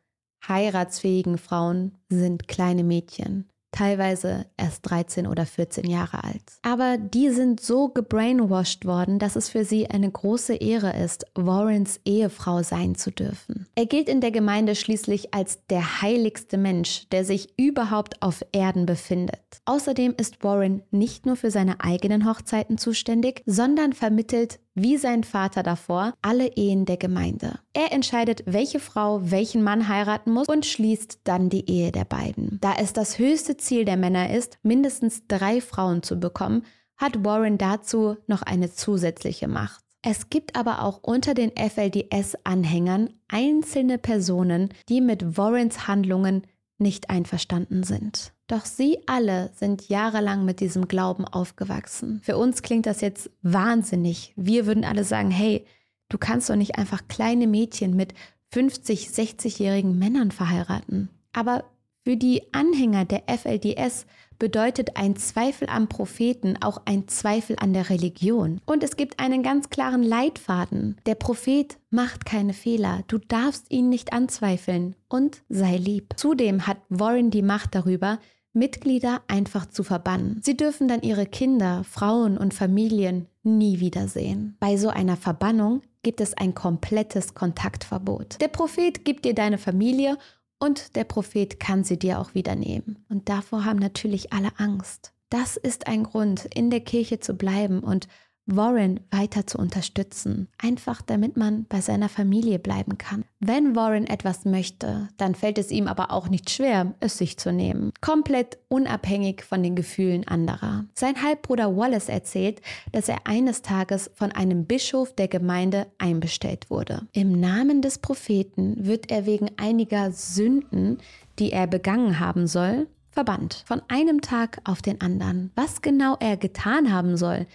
[0.45, 6.43] heiratsfähigen Frauen sind kleine Mädchen teilweise erst 13 oder 14 Jahre alt.
[6.63, 11.99] Aber die sind so gebrainwashed worden, dass es für sie eine große Ehre ist, Warrens
[12.05, 13.67] Ehefrau sein zu dürfen.
[13.75, 18.85] Er gilt in der Gemeinde schließlich als der heiligste Mensch, der sich überhaupt auf Erden
[18.85, 19.39] befindet.
[19.65, 25.63] Außerdem ist Warren nicht nur für seine eigenen Hochzeiten zuständig, sondern vermittelt wie sein Vater
[25.63, 27.59] davor alle Ehen der Gemeinde.
[27.73, 32.57] Er entscheidet, welche Frau welchen Mann heiraten muss und schließt dann die Ehe der beiden.
[32.61, 36.63] Da es das höchste Ziel der Männer ist, mindestens drei Frauen zu bekommen,
[36.97, 39.83] hat Warren dazu noch eine zusätzliche Macht.
[40.01, 46.43] Es gibt aber auch unter den FLDS-Anhängern einzelne Personen, die mit Warrens Handlungen
[46.79, 48.33] nicht einverstanden sind.
[48.47, 52.21] Doch sie alle sind jahrelang mit diesem Glauben aufgewachsen.
[52.23, 54.33] Für uns klingt das jetzt wahnsinnig.
[54.35, 55.65] Wir würden alle sagen, hey,
[56.09, 58.13] du kannst doch nicht einfach kleine Mädchen mit
[58.51, 61.09] 50, 60-jährigen Männern verheiraten.
[61.33, 61.65] Aber
[62.03, 64.07] für die Anhänger der FLDS
[64.39, 68.61] bedeutet ein Zweifel am Propheten auch ein Zweifel an der Religion.
[68.65, 70.97] Und es gibt einen ganz klaren Leitfaden.
[71.05, 73.03] Der Prophet macht keine Fehler.
[73.07, 76.13] Du darfst ihn nicht anzweifeln und sei lieb.
[76.15, 78.19] Zudem hat Warren die Macht darüber,
[78.53, 80.39] Mitglieder einfach zu verbannen.
[80.41, 84.57] Sie dürfen dann ihre Kinder, Frauen und Familien nie wiedersehen.
[84.59, 88.41] Bei so einer Verbannung gibt es ein komplettes Kontaktverbot.
[88.41, 90.17] Der Prophet gibt dir deine Familie
[90.59, 93.05] und der Prophet kann sie dir auch wieder nehmen.
[93.09, 95.13] Und davor haben natürlich alle Angst.
[95.29, 98.07] Das ist ein Grund, in der Kirche zu bleiben und
[98.55, 103.23] Warren weiter zu unterstützen, einfach damit man bei seiner Familie bleiben kann.
[103.39, 107.51] Wenn Warren etwas möchte, dann fällt es ihm aber auch nicht schwer, es sich zu
[107.51, 110.85] nehmen, komplett unabhängig von den Gefühlen anderer.
[110.93, 117.07] Sein Halbbruder Wallace erzählt, dass er eines Tages von einem Bischof der Gemeinde einbestellt wurde.
[117.13, 120.97] Im Namen des Propheten wird er wegen einiger Sünden,
[121.37, 123.63] die er begangen haben soll, verbannt.
[123.65, 125.51] Von einem Tag auf den anderen.
[125.55, 127.47] Was genau er getan haben soll,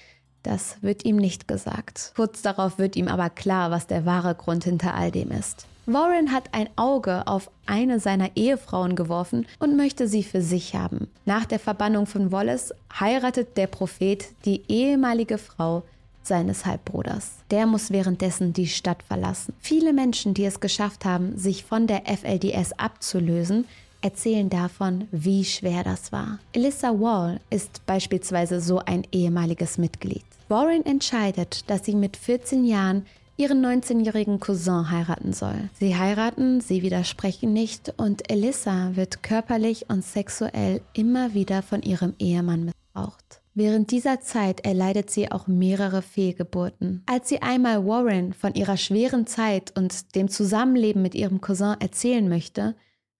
[0.44, 2.12] das wird ihm nicht gesagt.
[2.14, 5.66] Kurz darauf wird ihm aber klar, was der wahre Grund hinter all dem ist.
[5.86, 11.08] Warren hat ein Auge auf eine seiner Ehefrauen geworfen und möchte sie für sich haben.
[11.26, 15.82] Nach der Verbannung von Wallace heiratet der Prophet die ehemalige Frau
[16.22, 17.32] seines Halbbruders.
[17.50, 19.52] Der muss währenddessen die Stadt verlassen.
[19.60, 23.66] Viele Menschen, die es geschafft haben, sich von der FLDS abzulösen,
[24.00, 26.38] erzählen davon, wie schwer das war.
[26.52, 30.24] Elissa Wall ist beispielsweise so ein ehemaliges Mitglied.
[30.48, 35.68] Warren entscheidet, dass sie mit 14 Jahren ihren 19-jährigen Cousin heiraten soll.
[35.78, 42.14] Sie heiraten, sie widersprechen nicht und Elissa wird körperlich und sexuell immer wieder von ihrem
[42.18, 43.40] Ehemann missbraucht.
[43.54, 47.04] Während dieser Zeit erleidet sie auch mehrere Fehlgeburten.
[47.06, 52.28] Als sie einmal Warren von ihrer schweren Zeit und dem Zusammenleben mit ihrem Cousin erzählen
[52.28, 52.74] möchte,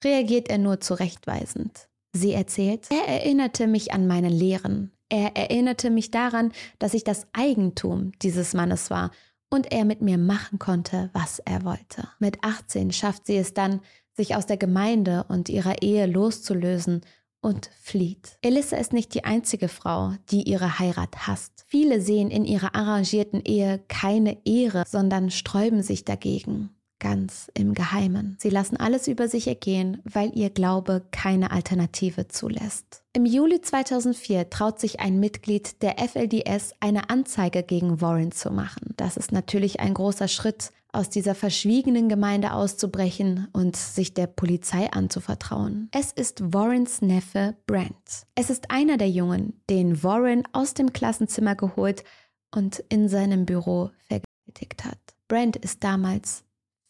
[0.05, 1.89] reagiert er nur zurechtweisend.
[2.13, 4.93] Sie erzählt, er erinnerte mich an meine Lehren.
[5.09, 9.11] Er erinnerte mich daran, dass ich das Eigentum dieses Mannes war
[9.51, 12.09] und er mit mir machen konnte, was er wollte.
[12.19, 13.81] Mit 18 schafft sie es dann,
[14.17, 17.03] sich aus der Gemeinde und ihrer Ehe loszulösen
[17.41, 18.39] und flieht.
[18.43, 21.65] Elissa ist nicht die einzige Frau, die ihre Heirat hasst.
[21.67, 26.74] Viele sehen in ihrer arrangierten Ehe keine Ehre, sondern sträuben sich dagegen
[27.05, 28.37] ganz im Geheimen.
[28.41, 33.03] Sie lassen alles über sich ergehen, weil ihr Glaube keine Alternative zulässt.
[33.13, 38.95] Im Juli 2004 traut sich ein Mitglied der FLDS eine Anzeige gegen Warren zu machen.
[38.97, 44.91] Das ist natürlich ein großer Schritt, aus dieser verschwiegenen Gemeinde auszubrechen und sich der Polizei
[44.91, 45.89] anzuvertrauen.
[45.93, 48.27] Es ist Warrens Neffe Brent.
[48.35, 52.05] Es ist einer der Jungen, den Warren aus dem Klassenzimmer geholt
[52.55, 54.99] und in seinem Büro vergewaltigt hat.
[55.29, 56.45] Brent ist damals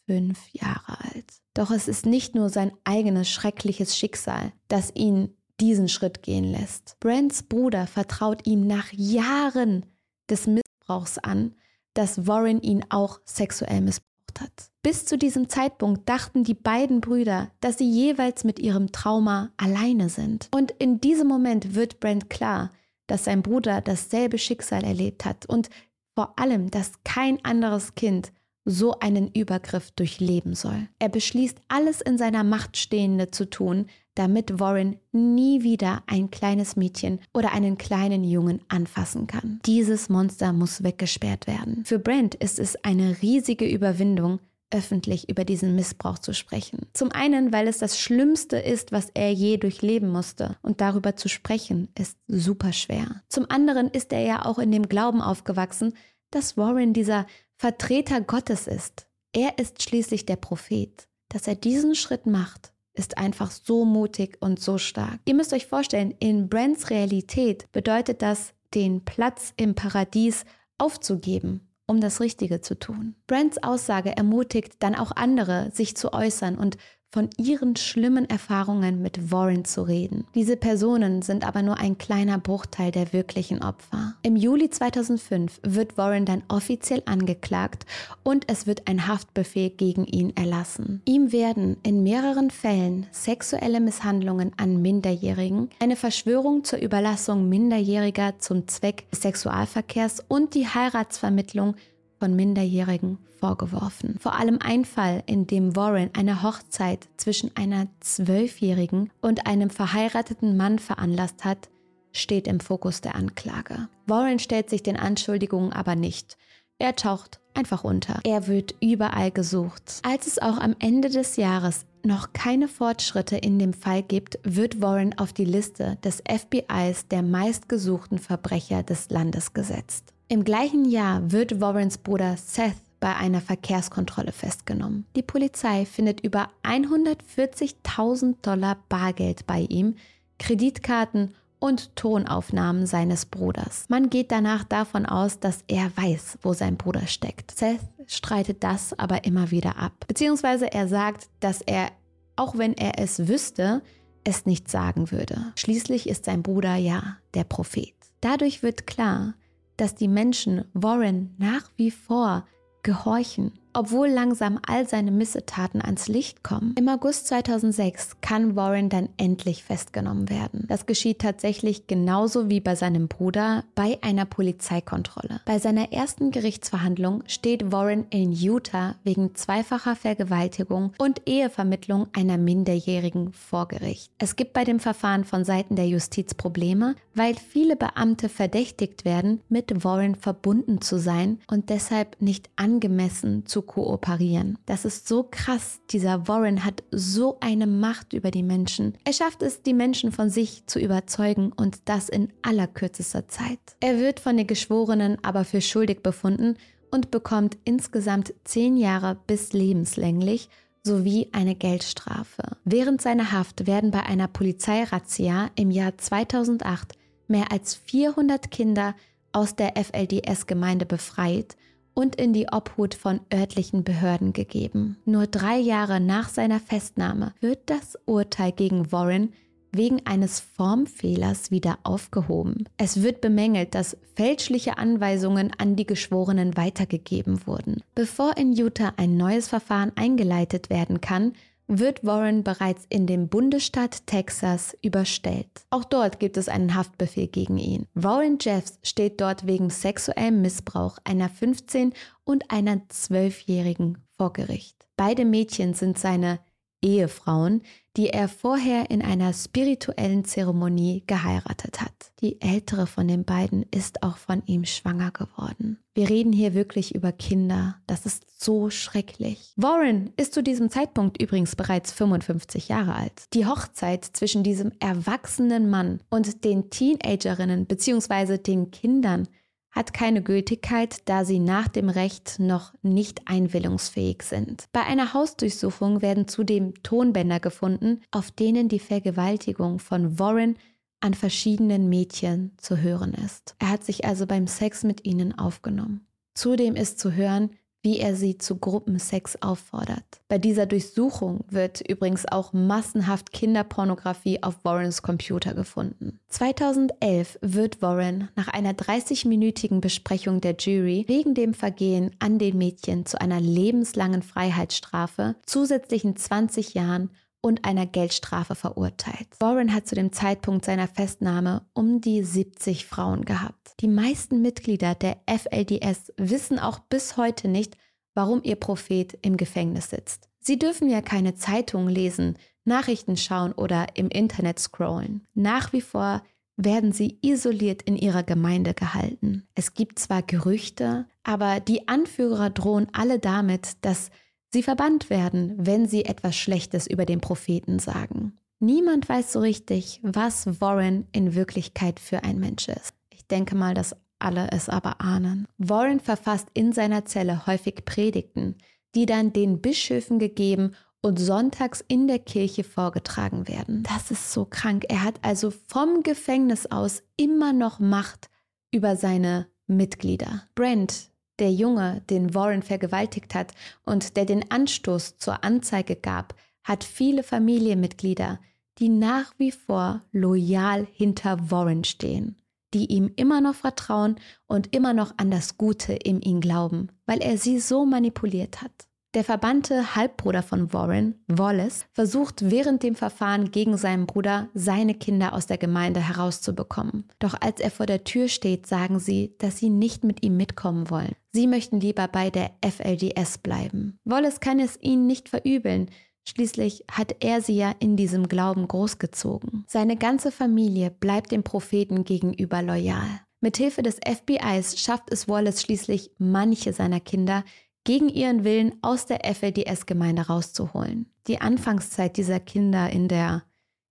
[0.07, 1.41] fünf Jahre alt.
[1.55, 6.97] Doch es ist nicht nur sein eigenes schreckliches Schicksal, das ihn diesen Schritt gehen lässt.
[7.01, 9.87] Brents Bruder vertraut ihm nach Jahren
[10.29, 11.55] des Missbrauchs an,
[11.95, 14.71] dass Warren ihn auch sexuell missbraucht hat.
[14.83, 20.09] Bis zu diesem Zeitpunkt dachten die beiden Brüder, dass sie jeweils mit ihrem Trauma alleine
[20.09, 20.49] sind.
[20.53, 22.71] Und in diesem Moment wird Brent klar,
[23.07, 25.69] dass sein Bruder dasselbe Schicksal erlebt hat und
[26.15, 28.33] vor allem, dass kein anderes Kind
[28.65, 30.89] so einen Übergriff durchleben soll.
[30.99, 36.77] Er beschließt, alles in seiner Macht Stehende zu tun, damit Warren nie wieder ein kleines
[36.77, 39.61] Mädchen oder einen kleinen Jungen anfassen kann.
[39.67, 41.85] Dieses Monster muss weggesperrt werden.
[41.85, 44.39] Für Brent ist es eine riesige Überwindung,
[44.71, 46.87] öffentlich über diesen Missbrauch zu sprechen.
[46.95, 50.57] Zum einen, weil es das Schlimmste ist, was er je durchleben musste.
[50.63, 53.23] Und darüber zu sprechen ist super schwer.
[53.29, 55.95] Zum anderen ist er ja auch in dem Glauben aufgewachsen,
[56.31, 57.27] dass Warren dieser
[57.65, 59.07] Vertreter Gottes ist.
[59.33, 61.09] Er ist schließlich der Prophet.
[61.31, 65.21] Dass er diesen Schritt macht, ist einfach so mutig und so stark.
[65.25, 70.45] Ihr müsst euch vorstellen, in Brents Realität bedeutet das, den Platz im Paradies
[70.77, 73.15] aufzugeben, um das Richtige zu tun.
[73.27, 76.77] Brents Aussage ermutigt dann auch andere, sich zu äußern und
[77.15, 80.27] von ihren schlimmen Erfahrungen mit Warren zu reden.
[80.35, 84.15] Diese Personen sind aber nur ein kleiner Bruchteil der wirklichen Opfer.
[84.23, 87.87] Im Juli 2005 wird Warren dann offiziell angeklagt
[88.25, 91.03] und es wird ein Haftbefehl gegen ihn erlassen.
[91.05, 98.67] Ihm werden in mehreren Fällen sexuelle Misshandlungen an Minderjährigen, eine Verschwörung zur Überlassung Minderjähriger zum
[98.67, 101.77] Zweck des Sexualverkehrs und die Heiratsvermittlung
[102.25, 104.17] von Minderjährigen vorgeworfen.
[104.19, 110.57] Vor allem ein Fall, in dem Warren eine Hochzeit zwischen einer Zwölfjährigen und einem verheirateten
[110.57, 111.69] Mann veranlasst hat,
[112.13, 113.91] steht im Fokus der Anklage.
[114.07, 116.39] Warren stellt sich den Anschuldigungen aber nicht.
[116.79, 118.21] Er taucht einfach unter.
[118.25, 120.01] Er wird überall gesucht.
[120.03, 124.81] Als es auch am Ende des Jahres noch keine Fortschritte in dem Fall gibt, wird
[124.81, 130.14] Warren auf die Liste des FBIs der meistgesuchten Verbrecher des Landes gesetzt.
[130.29, 135.05] Im gleichen Jahr wird Warrens Bruder Seth bei einer Verkehrskontrolle festgenommen.
[135.15, 139.97] Die Polizei findet über 140.000 Dollar Bargeld bei ihm,
[140.39, 143.85] Kreditkarten und Tonaufnahmen seines Bruders.
[143.89, 147.51] Man geht danach davon aus, dass er weiß, wo sein Bruder steckt.
[147.57, 149.93] Seth streitet das aber immer wieder ab.
[150.09, 151.91] Beziehungsweise er sagt, dass er,
[152.37, 153.83] auch wenn er es wüsste,
[154.25, 155.53] es nicht sagen würde.
[155.57, 157.93] Schließlich ist sein Bruder ja der Prophet.
[158.23, 159.35] Dadurch wird klar,
[159.77, 162.47] dass die Menschen Warren nach wie vor
[162.83, 166.75] gehorchen obwohl langsam all seine Missetaten ans Licht kommen.
[166.79, 170.65] Im August 2006 kann Warren dann endlich festgenommen werden.
[170.69, 175.41] Das geschieht tatsächlich genauso wie bei seinem Bruder bei einer Polizeikontrolle.
[175.45, 183.33] Bei seiner ersten Gerichtsverhandlung steht Warren in Utah wegen zweifacher Vergewaltigung und Ehevermittlung einer Minderjährigen
[183.33, 184.13] vor Gericht.
[184.19, 189.41] Es gibt bei dem Verfahren von Seiten der Justiz Probleme, weil viele Beamte verdächtigt werden,
[189.49, 194.59] mit Warren verbunden zu sein und deshalb nicht angemessen zu kooperieren.
[194.67, 195.81] Das ist so krass.
[195.91, 198.97] Dieser Warren hat so eine Macht über die Menschen.
[199.05, 203.59] Er schafft es, die Menschen von sich zu überzeugen und das in allerkürzester Zeit.
[203.81, 206.57] Er wird von den Geschworenen aber für schuldig befunden
[206.91, 210.49] und bekommt insgesamt zehn Jahre bis lebenslänglich
[210.85, 212.43] sowie eine Geldstrafe.
[212.65, 216.93] Während seiner Haft werden bei einer Polizeirazzia im Jahr 2008
[217.27, 218.95] mehr als 400 Kinder
[219.33, 221.57] aus der FLDS-Gemeinde befreit
[221.95, 224.99] und in die Obhut von örtlichen Behörden gegeben.
[225.05, 229.33] Nur drei Jahre nach seiner Festnahme wird das Urteil gegen Warren
[229.77, 232.69] wegen eines Formfehlers wieder aufgehoben.
[232.77, 237.83] Es wird bemängelt, dass fälschliche Anweisungen an die Geschworenen weitergegeben wurden.
[237.95, 241.33] Bevor in Utah ein neues Verfahren eingeleitet werden kann,
[241.67, 245.49] wird Warren bereits in dem Bundesstaat Texas überstellt.
[245.71, 247.87] Auch dort gibt es einen Haftbefehl gegen ihn.
[247.95, 251.93] Warren Jeffs steht dort wegen sexuellem Missbrauch einer 15-
[252.25, 254.87] und einer 12-Jährigen vor Gericht.
[254.97, 256.41] Beide Mädchen sind seine
[256.83, 257.63] Ehefrauen,
[257.97, 261.93] die er vorher in einer spirituellen Zeremonie geheiratet hat.
[262.21, 265.79] Die ältere von den beiden ist auch von ihm schwanger geworden.
[265.95, 267.77] Wir reden hier wirklich über Kinder.
[267.87, 269.53] Das ist so schrecklich.
[269.57, 273.25] Warren ist zu diesem Zeitpunkt übrigens bereits 55 Jahre alt.
[273.33, 278.39] Die Hochzeit zwischen diesem erwachsenen Mann und den Teenagerinnen bzw.
[278.39, 279.29] den Kindern
[279.75, 284.67] hat keine Gültigkeit, da sie nach dem Recht noch nicht einwillungsfähig sind.
[284.73, 290.57] Bei einer Hausdurchsuchung werden zudem Tonbänder gefunden, auf denen die Vergewaltigung von Warren
[291.01, 293.57] an verschiedenen Mädchen zu hören ist.
[293.59, 296.07] Er hat sich also beim Sex mit ihnen aufgenommen.
[296.35, 297.51] Zudem ist zu hören,
[297.85, 300.03] wie er sie zu Gruppensex auffordert.
[300.29, 306.19] Bei dieser Durchsuchung wird übrigens auch massenhaft Kinderpornografie auf Warrens Computer gefunden.
[306.29, 313.05] 2011 wird Warren nach einer 30-minütigen Besprechung der Jury wegen dem Vergehen an den Mädchen
[313.05, 317.11] zu einer lebenslangen Freiheitsstrafe, zusätzlichen 20 Jahren
[317.45, 319.29] und einer Geldstrafe verurteilt.
[319.39, 323.75] Warren hat zu dem Zeitpunkt seiner Festnahme um die 70 Frauen gehabt.
[323.81, 327.77] Die meisten Mitglieder der FLDS wissen auch bis heute nicht,
[328.15, 330.31] warum ihr Prophet im Gefängnis sitzt.
[330.41, 335.27] Sie dürfen ja keine Zeitungen lesen, Nachrichten schauen oder im Internet scrollen.
[335.35, 336.23] Nach wie vor
[336.57, 339.47] werden sie isoliert in ihrer Gemeinde gehalten.
[339.55, 344.11] Es gibt zwar Gerüchte, aber die Anführer drohen alle damit, dass
[344.55, 348.39] sie verbannt werden, wenn sie etwas Schlechtes über den Propheten sagen.
[348.61, 352.95] Niemand weiß so richtig, was Warren in Wirklichkeit für ein Mensch ist.
[353.11, 355.47] Ich denke mal, dass alle es aber ahnen.
[355.59, 358.57] Warren verfasst in seiner Zelle häufig Predigten,
[358.95, 363.83] die dann den Bischöfen gegeben und sonntags in der Kirche vorgetragen werden.
[363.83, 364.85] Das ist so krank.
[364.89, 368.31] Er hat also vom Gefängnis aus immer noch Macht
[368.71, 370.45] über seine Mitglieder.
[370.55, 373.53] Brent, der Junge, den Warren vergewaltigt hat
[373.85, 378.41] und der den Anstoß zur Anzeige gab, hat viele Familienmitglieder,
[378.79, 382.37] die nach wie vor loyal hinter Warren stehen,
[382.73, 384.17] die ihm immer noch vertrauen
[384.47, 388.89] und immer noch an das Gute in ihn glauben, weil er sie so manipuliert hat.
[389.15, 395.35] Der verbannte Halbbruder von Warren, Wallace, versucht während dem Verfahren gegen seinen Bruder, seine Kinder
[395.35, 397.05] aus der Gemeinde herauszubekommen.
[397.21, 400.91] Doch als er vor der Tür steht, sagen sie, dass sie nicht mit ihm mitkommen
[400.91, 401.15] wollen.
[401.33, 404.01] Sie möchten lieber bei der FLDS bleiben.
[404.05, 405.91] Wallace kann es ihnen nicht verübeln,
[406.27, 409.67] Schließlich hat er sie ja in diesem Glauben großgezogen.
[409.69, 413.21] Seine ganze Familie bleibt dem Propheten gegenüber loyal.
[413.45, 417.45] Mithilfe des FBIs schafft es Wallace schließlich, manche seiner Kinder
[417.85, 421.13] gegen ihren Willen aus der FLDS-Gemeinde rauszuholen.
[421.27, 423.45] Die Anfangszeit dieser Kinder in der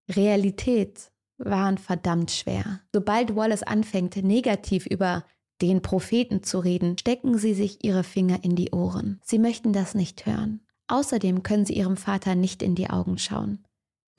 [0.10, 2.82] Realität waren verdammt schwer.
[2.92, 5.24] Sobald Wallace anfängt, negativ über
[5.62, 9.20] den Propheten zu reden, stecken sie sich ihre Finger in die Ohren.
[9.24, 10.62] Sie möchten das nicht hören.
[10.88, 13.64] Außerdem können sie ihrem Vater nicht in die Augen schauen.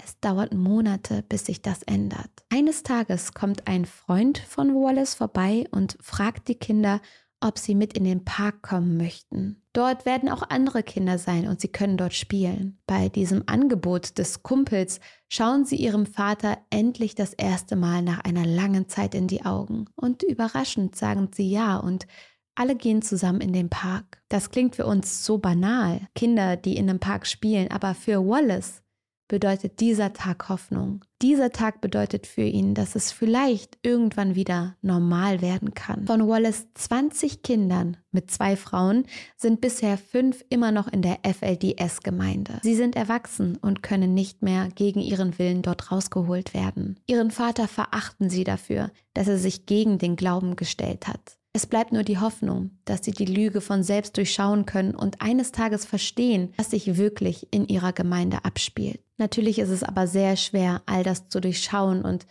[0.03, 2.31] Es dauert Monate, bis sich das ändert.
[2.51, 7.01] Eines Tages kommt ein Freund von Wallace vorbei und fragt die Kinder,
[7.45, 9.63] ob sie mit in den Park kommen möchten.
[9.75, 12.79] Dort werden auch andere Kinder sein und sie können dort spielen.
[12.87, 18.47] Bei diesem Angebot des Kumpels schauen sie ihrem Vater endlich das erste Mal nach einer
[18.47, 19.87] langen Zeit in die Augen.
[19.95, 22.07] Und überraschend sagen sie ja und
[22.55, 24.23] alle gehen zusammen in den Park.
[24.29, 26.01] Das klingt für uns so banal.
[26.15, 28.84] Kinder, die in einem Park spielen, aber für Wallace
[29.29, 31.05] bedeutet dieser Tag Hoffnung.
[31.23, 36.07] Dieser Tag bedeutet für ihn, dass es vielleicht irgendwann wieder normal werden kann.
[36.07, 39.07] Von Wallace 20 Kindern mit zwei Frauen
[39.37, 42.61] sind bisher fünf immer noch in der FLDS-Gemeinde.
[42.63, 47.01] Sie sind erwachsen und können nicht mehr gegen ihren Willen dort rausgeholt werden.
[47.07, 51.39] Ihren Vater verachten sie dafür, dass er sich gegen den Glauben gestellt hat.
[51.57, 55.53] Es bleibt nur die Hoffnung, dass sie die Lüge von selbst durchschauen können und eines
[55.53, 59.04] Tages verstehen, was sich wirklich in ihrer Gemeinde abspielt.
[59.17, 62.27] Natürlich ist es aber sehr schwer, all das zu durchschauen und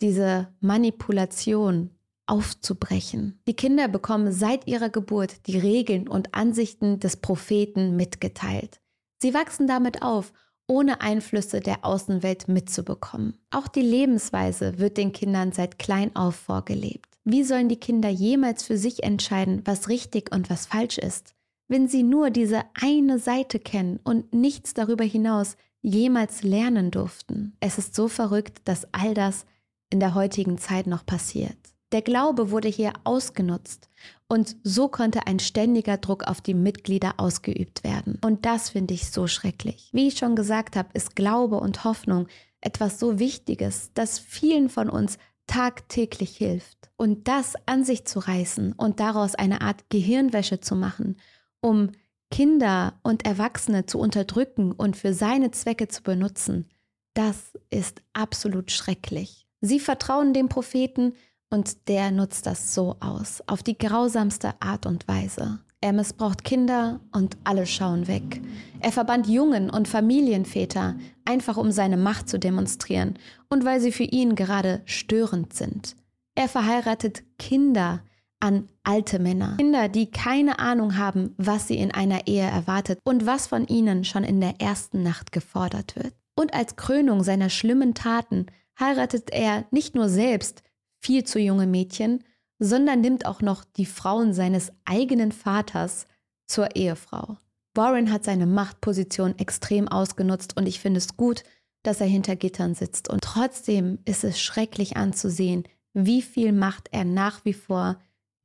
[0.00, 1.90] diese Manipulation
[2.26, 3.40] aufzubrechen.
[3.48, 8.80] Die Kinder bekommen seit ihrer Geburt die Regeln und Ansichten des Propheten mitgeteilt.
[9.20, 10.32] Sie wachsen damit auf,
[10.68, 13.38] ohne Einflüsse der Außenwelt mitzubekommen.
[13.50, 17.08] Auch die Lebensweise wird den Kindern seit klein auf vorgelebt.
[17.24, 21.34] Wie sollen die Kinder jemals für sich entscheiden, was richtig und was falsch ist,
[21.68, 27.56] wenn sie nur diese eine Seite kennen und nichts darüber hinaus jemals lernen durften?
[27.60, 29.46] Es ist so verrückt, dass all das
[29.90, 31.56] in der heutigen Zeit noch passiert.
[31.92, 33.88] Der Glaube wurde hier ausgenutzt
[34.28, 38.18] und so konnte ein ständiger Druck auf die Mitglieder ausgeübt werden.
[38.22, 39.88] Und das finde ich so schrecklich.
[39.92, 42.28] Wie ich schon gesagt habe, ist Glaube und Hoffnung
[42.60, 45.16] etwas so Wichtiges, das vielen von uns
[45.46, 46.90] tagtäglich hilft.
[46.96, 51.16] Und das an sich zu reißen und daraus eine Art Gehirnwäsche zu machen,
[51.60, 51.92] um
[52.30, 56.68] Kinder und Erwachsene zu unterdrücken und für seine Zwecke zu benutzen,
[57.14, 59.46] das ist absolut schrecklich.
[59.60, 61.14] Sie vertrauen dem Propheten,
[61.50, 65.60] und der nutzt das so aus, auf die grausamste Art und Weise.
[65.80, 68.42] Er missbraucht Kinder und alle schauen weg.
[68.80, 73.18] Er verbannt Jungen und Familienväter, einfach um seine Macht zu demonstrieren
[73.48, 75.96] und weil sie für ihn gerade störend sind.
[76.34, 78.02] Er verheiratet Kinder
[78.40, 79.56] an alte Männer.
[79.56, 84.04] Kinder, die keine Ahnung haben, was sie in einer Ehe erwartet und was von ihnen
[84.04, 86.14] schon in der ersten Nacht gefordert wird.
[86.36, 88.46] Und als Krönung seiner schlimmen Taten
[88.78, 90.62] heiratet er nicht nur selbst,
[91.00, 92.24] viel zu junge Mädchen,
[92.58, 96.06] sondern nimmt auch noch die Frauen seines eigenen Vaters
[96.46, 97.38] zur Ehefrau.
[97.74, 101.44] Warren hat seine Machtposition extrem ausgenutzt und ich finde es gut,
[101.84, 103.08] dass er hinter Gittern sitzt.
[103.08, 105.64] Und trotzdem ist es schrecklich anzusehen,
[105.94, 107.98] wie viel Macht er nach wie vor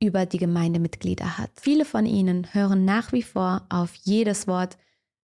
[0.06, 1.50] über die Gemeindemitglieder hat.
[1.60, 4.76] Viele von ihnen hören nach wie vor auf jedes Wort,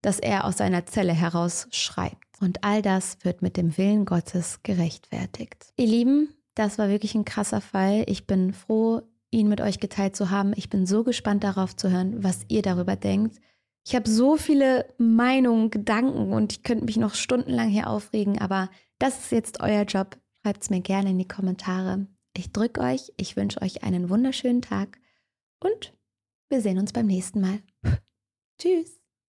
[0.01, 2.41] das er aus seiner Zelle heraus schreibt.
[2.41, 5.73] Und all das wird mit dem Willen Gottes gerechtfertigt.
[5.77, 8.03] Ihr Lieben, das war wirklich ein krasser Fall.
[8.07, 9.01] Ich bin froh,
[9.31, 10.53] ihn mit euch geteilt zu haben.
[10.55, 13.37] Ich bin so gespannt darauf zu hören, was ihr darüber denkt.
[13.85, 18.69] Ich habe so viele Meinungen, Gedanken und ich könnte mich noch stundenlang hier aufregen, aber
[18.99, 20.17] das ist jetzt euer Job.
[20.43, 22.07] Schreibt es mir gerne in die Kommentare.
[22.35, 24.99] Ich drücke euch, ich wünsche euch einen wunderschönen Tag
[25.59, 25.93] und
[26.49, 27.61] wir sehen uns beim nächsten Mal.
[28.59, 28.98] Tschüss.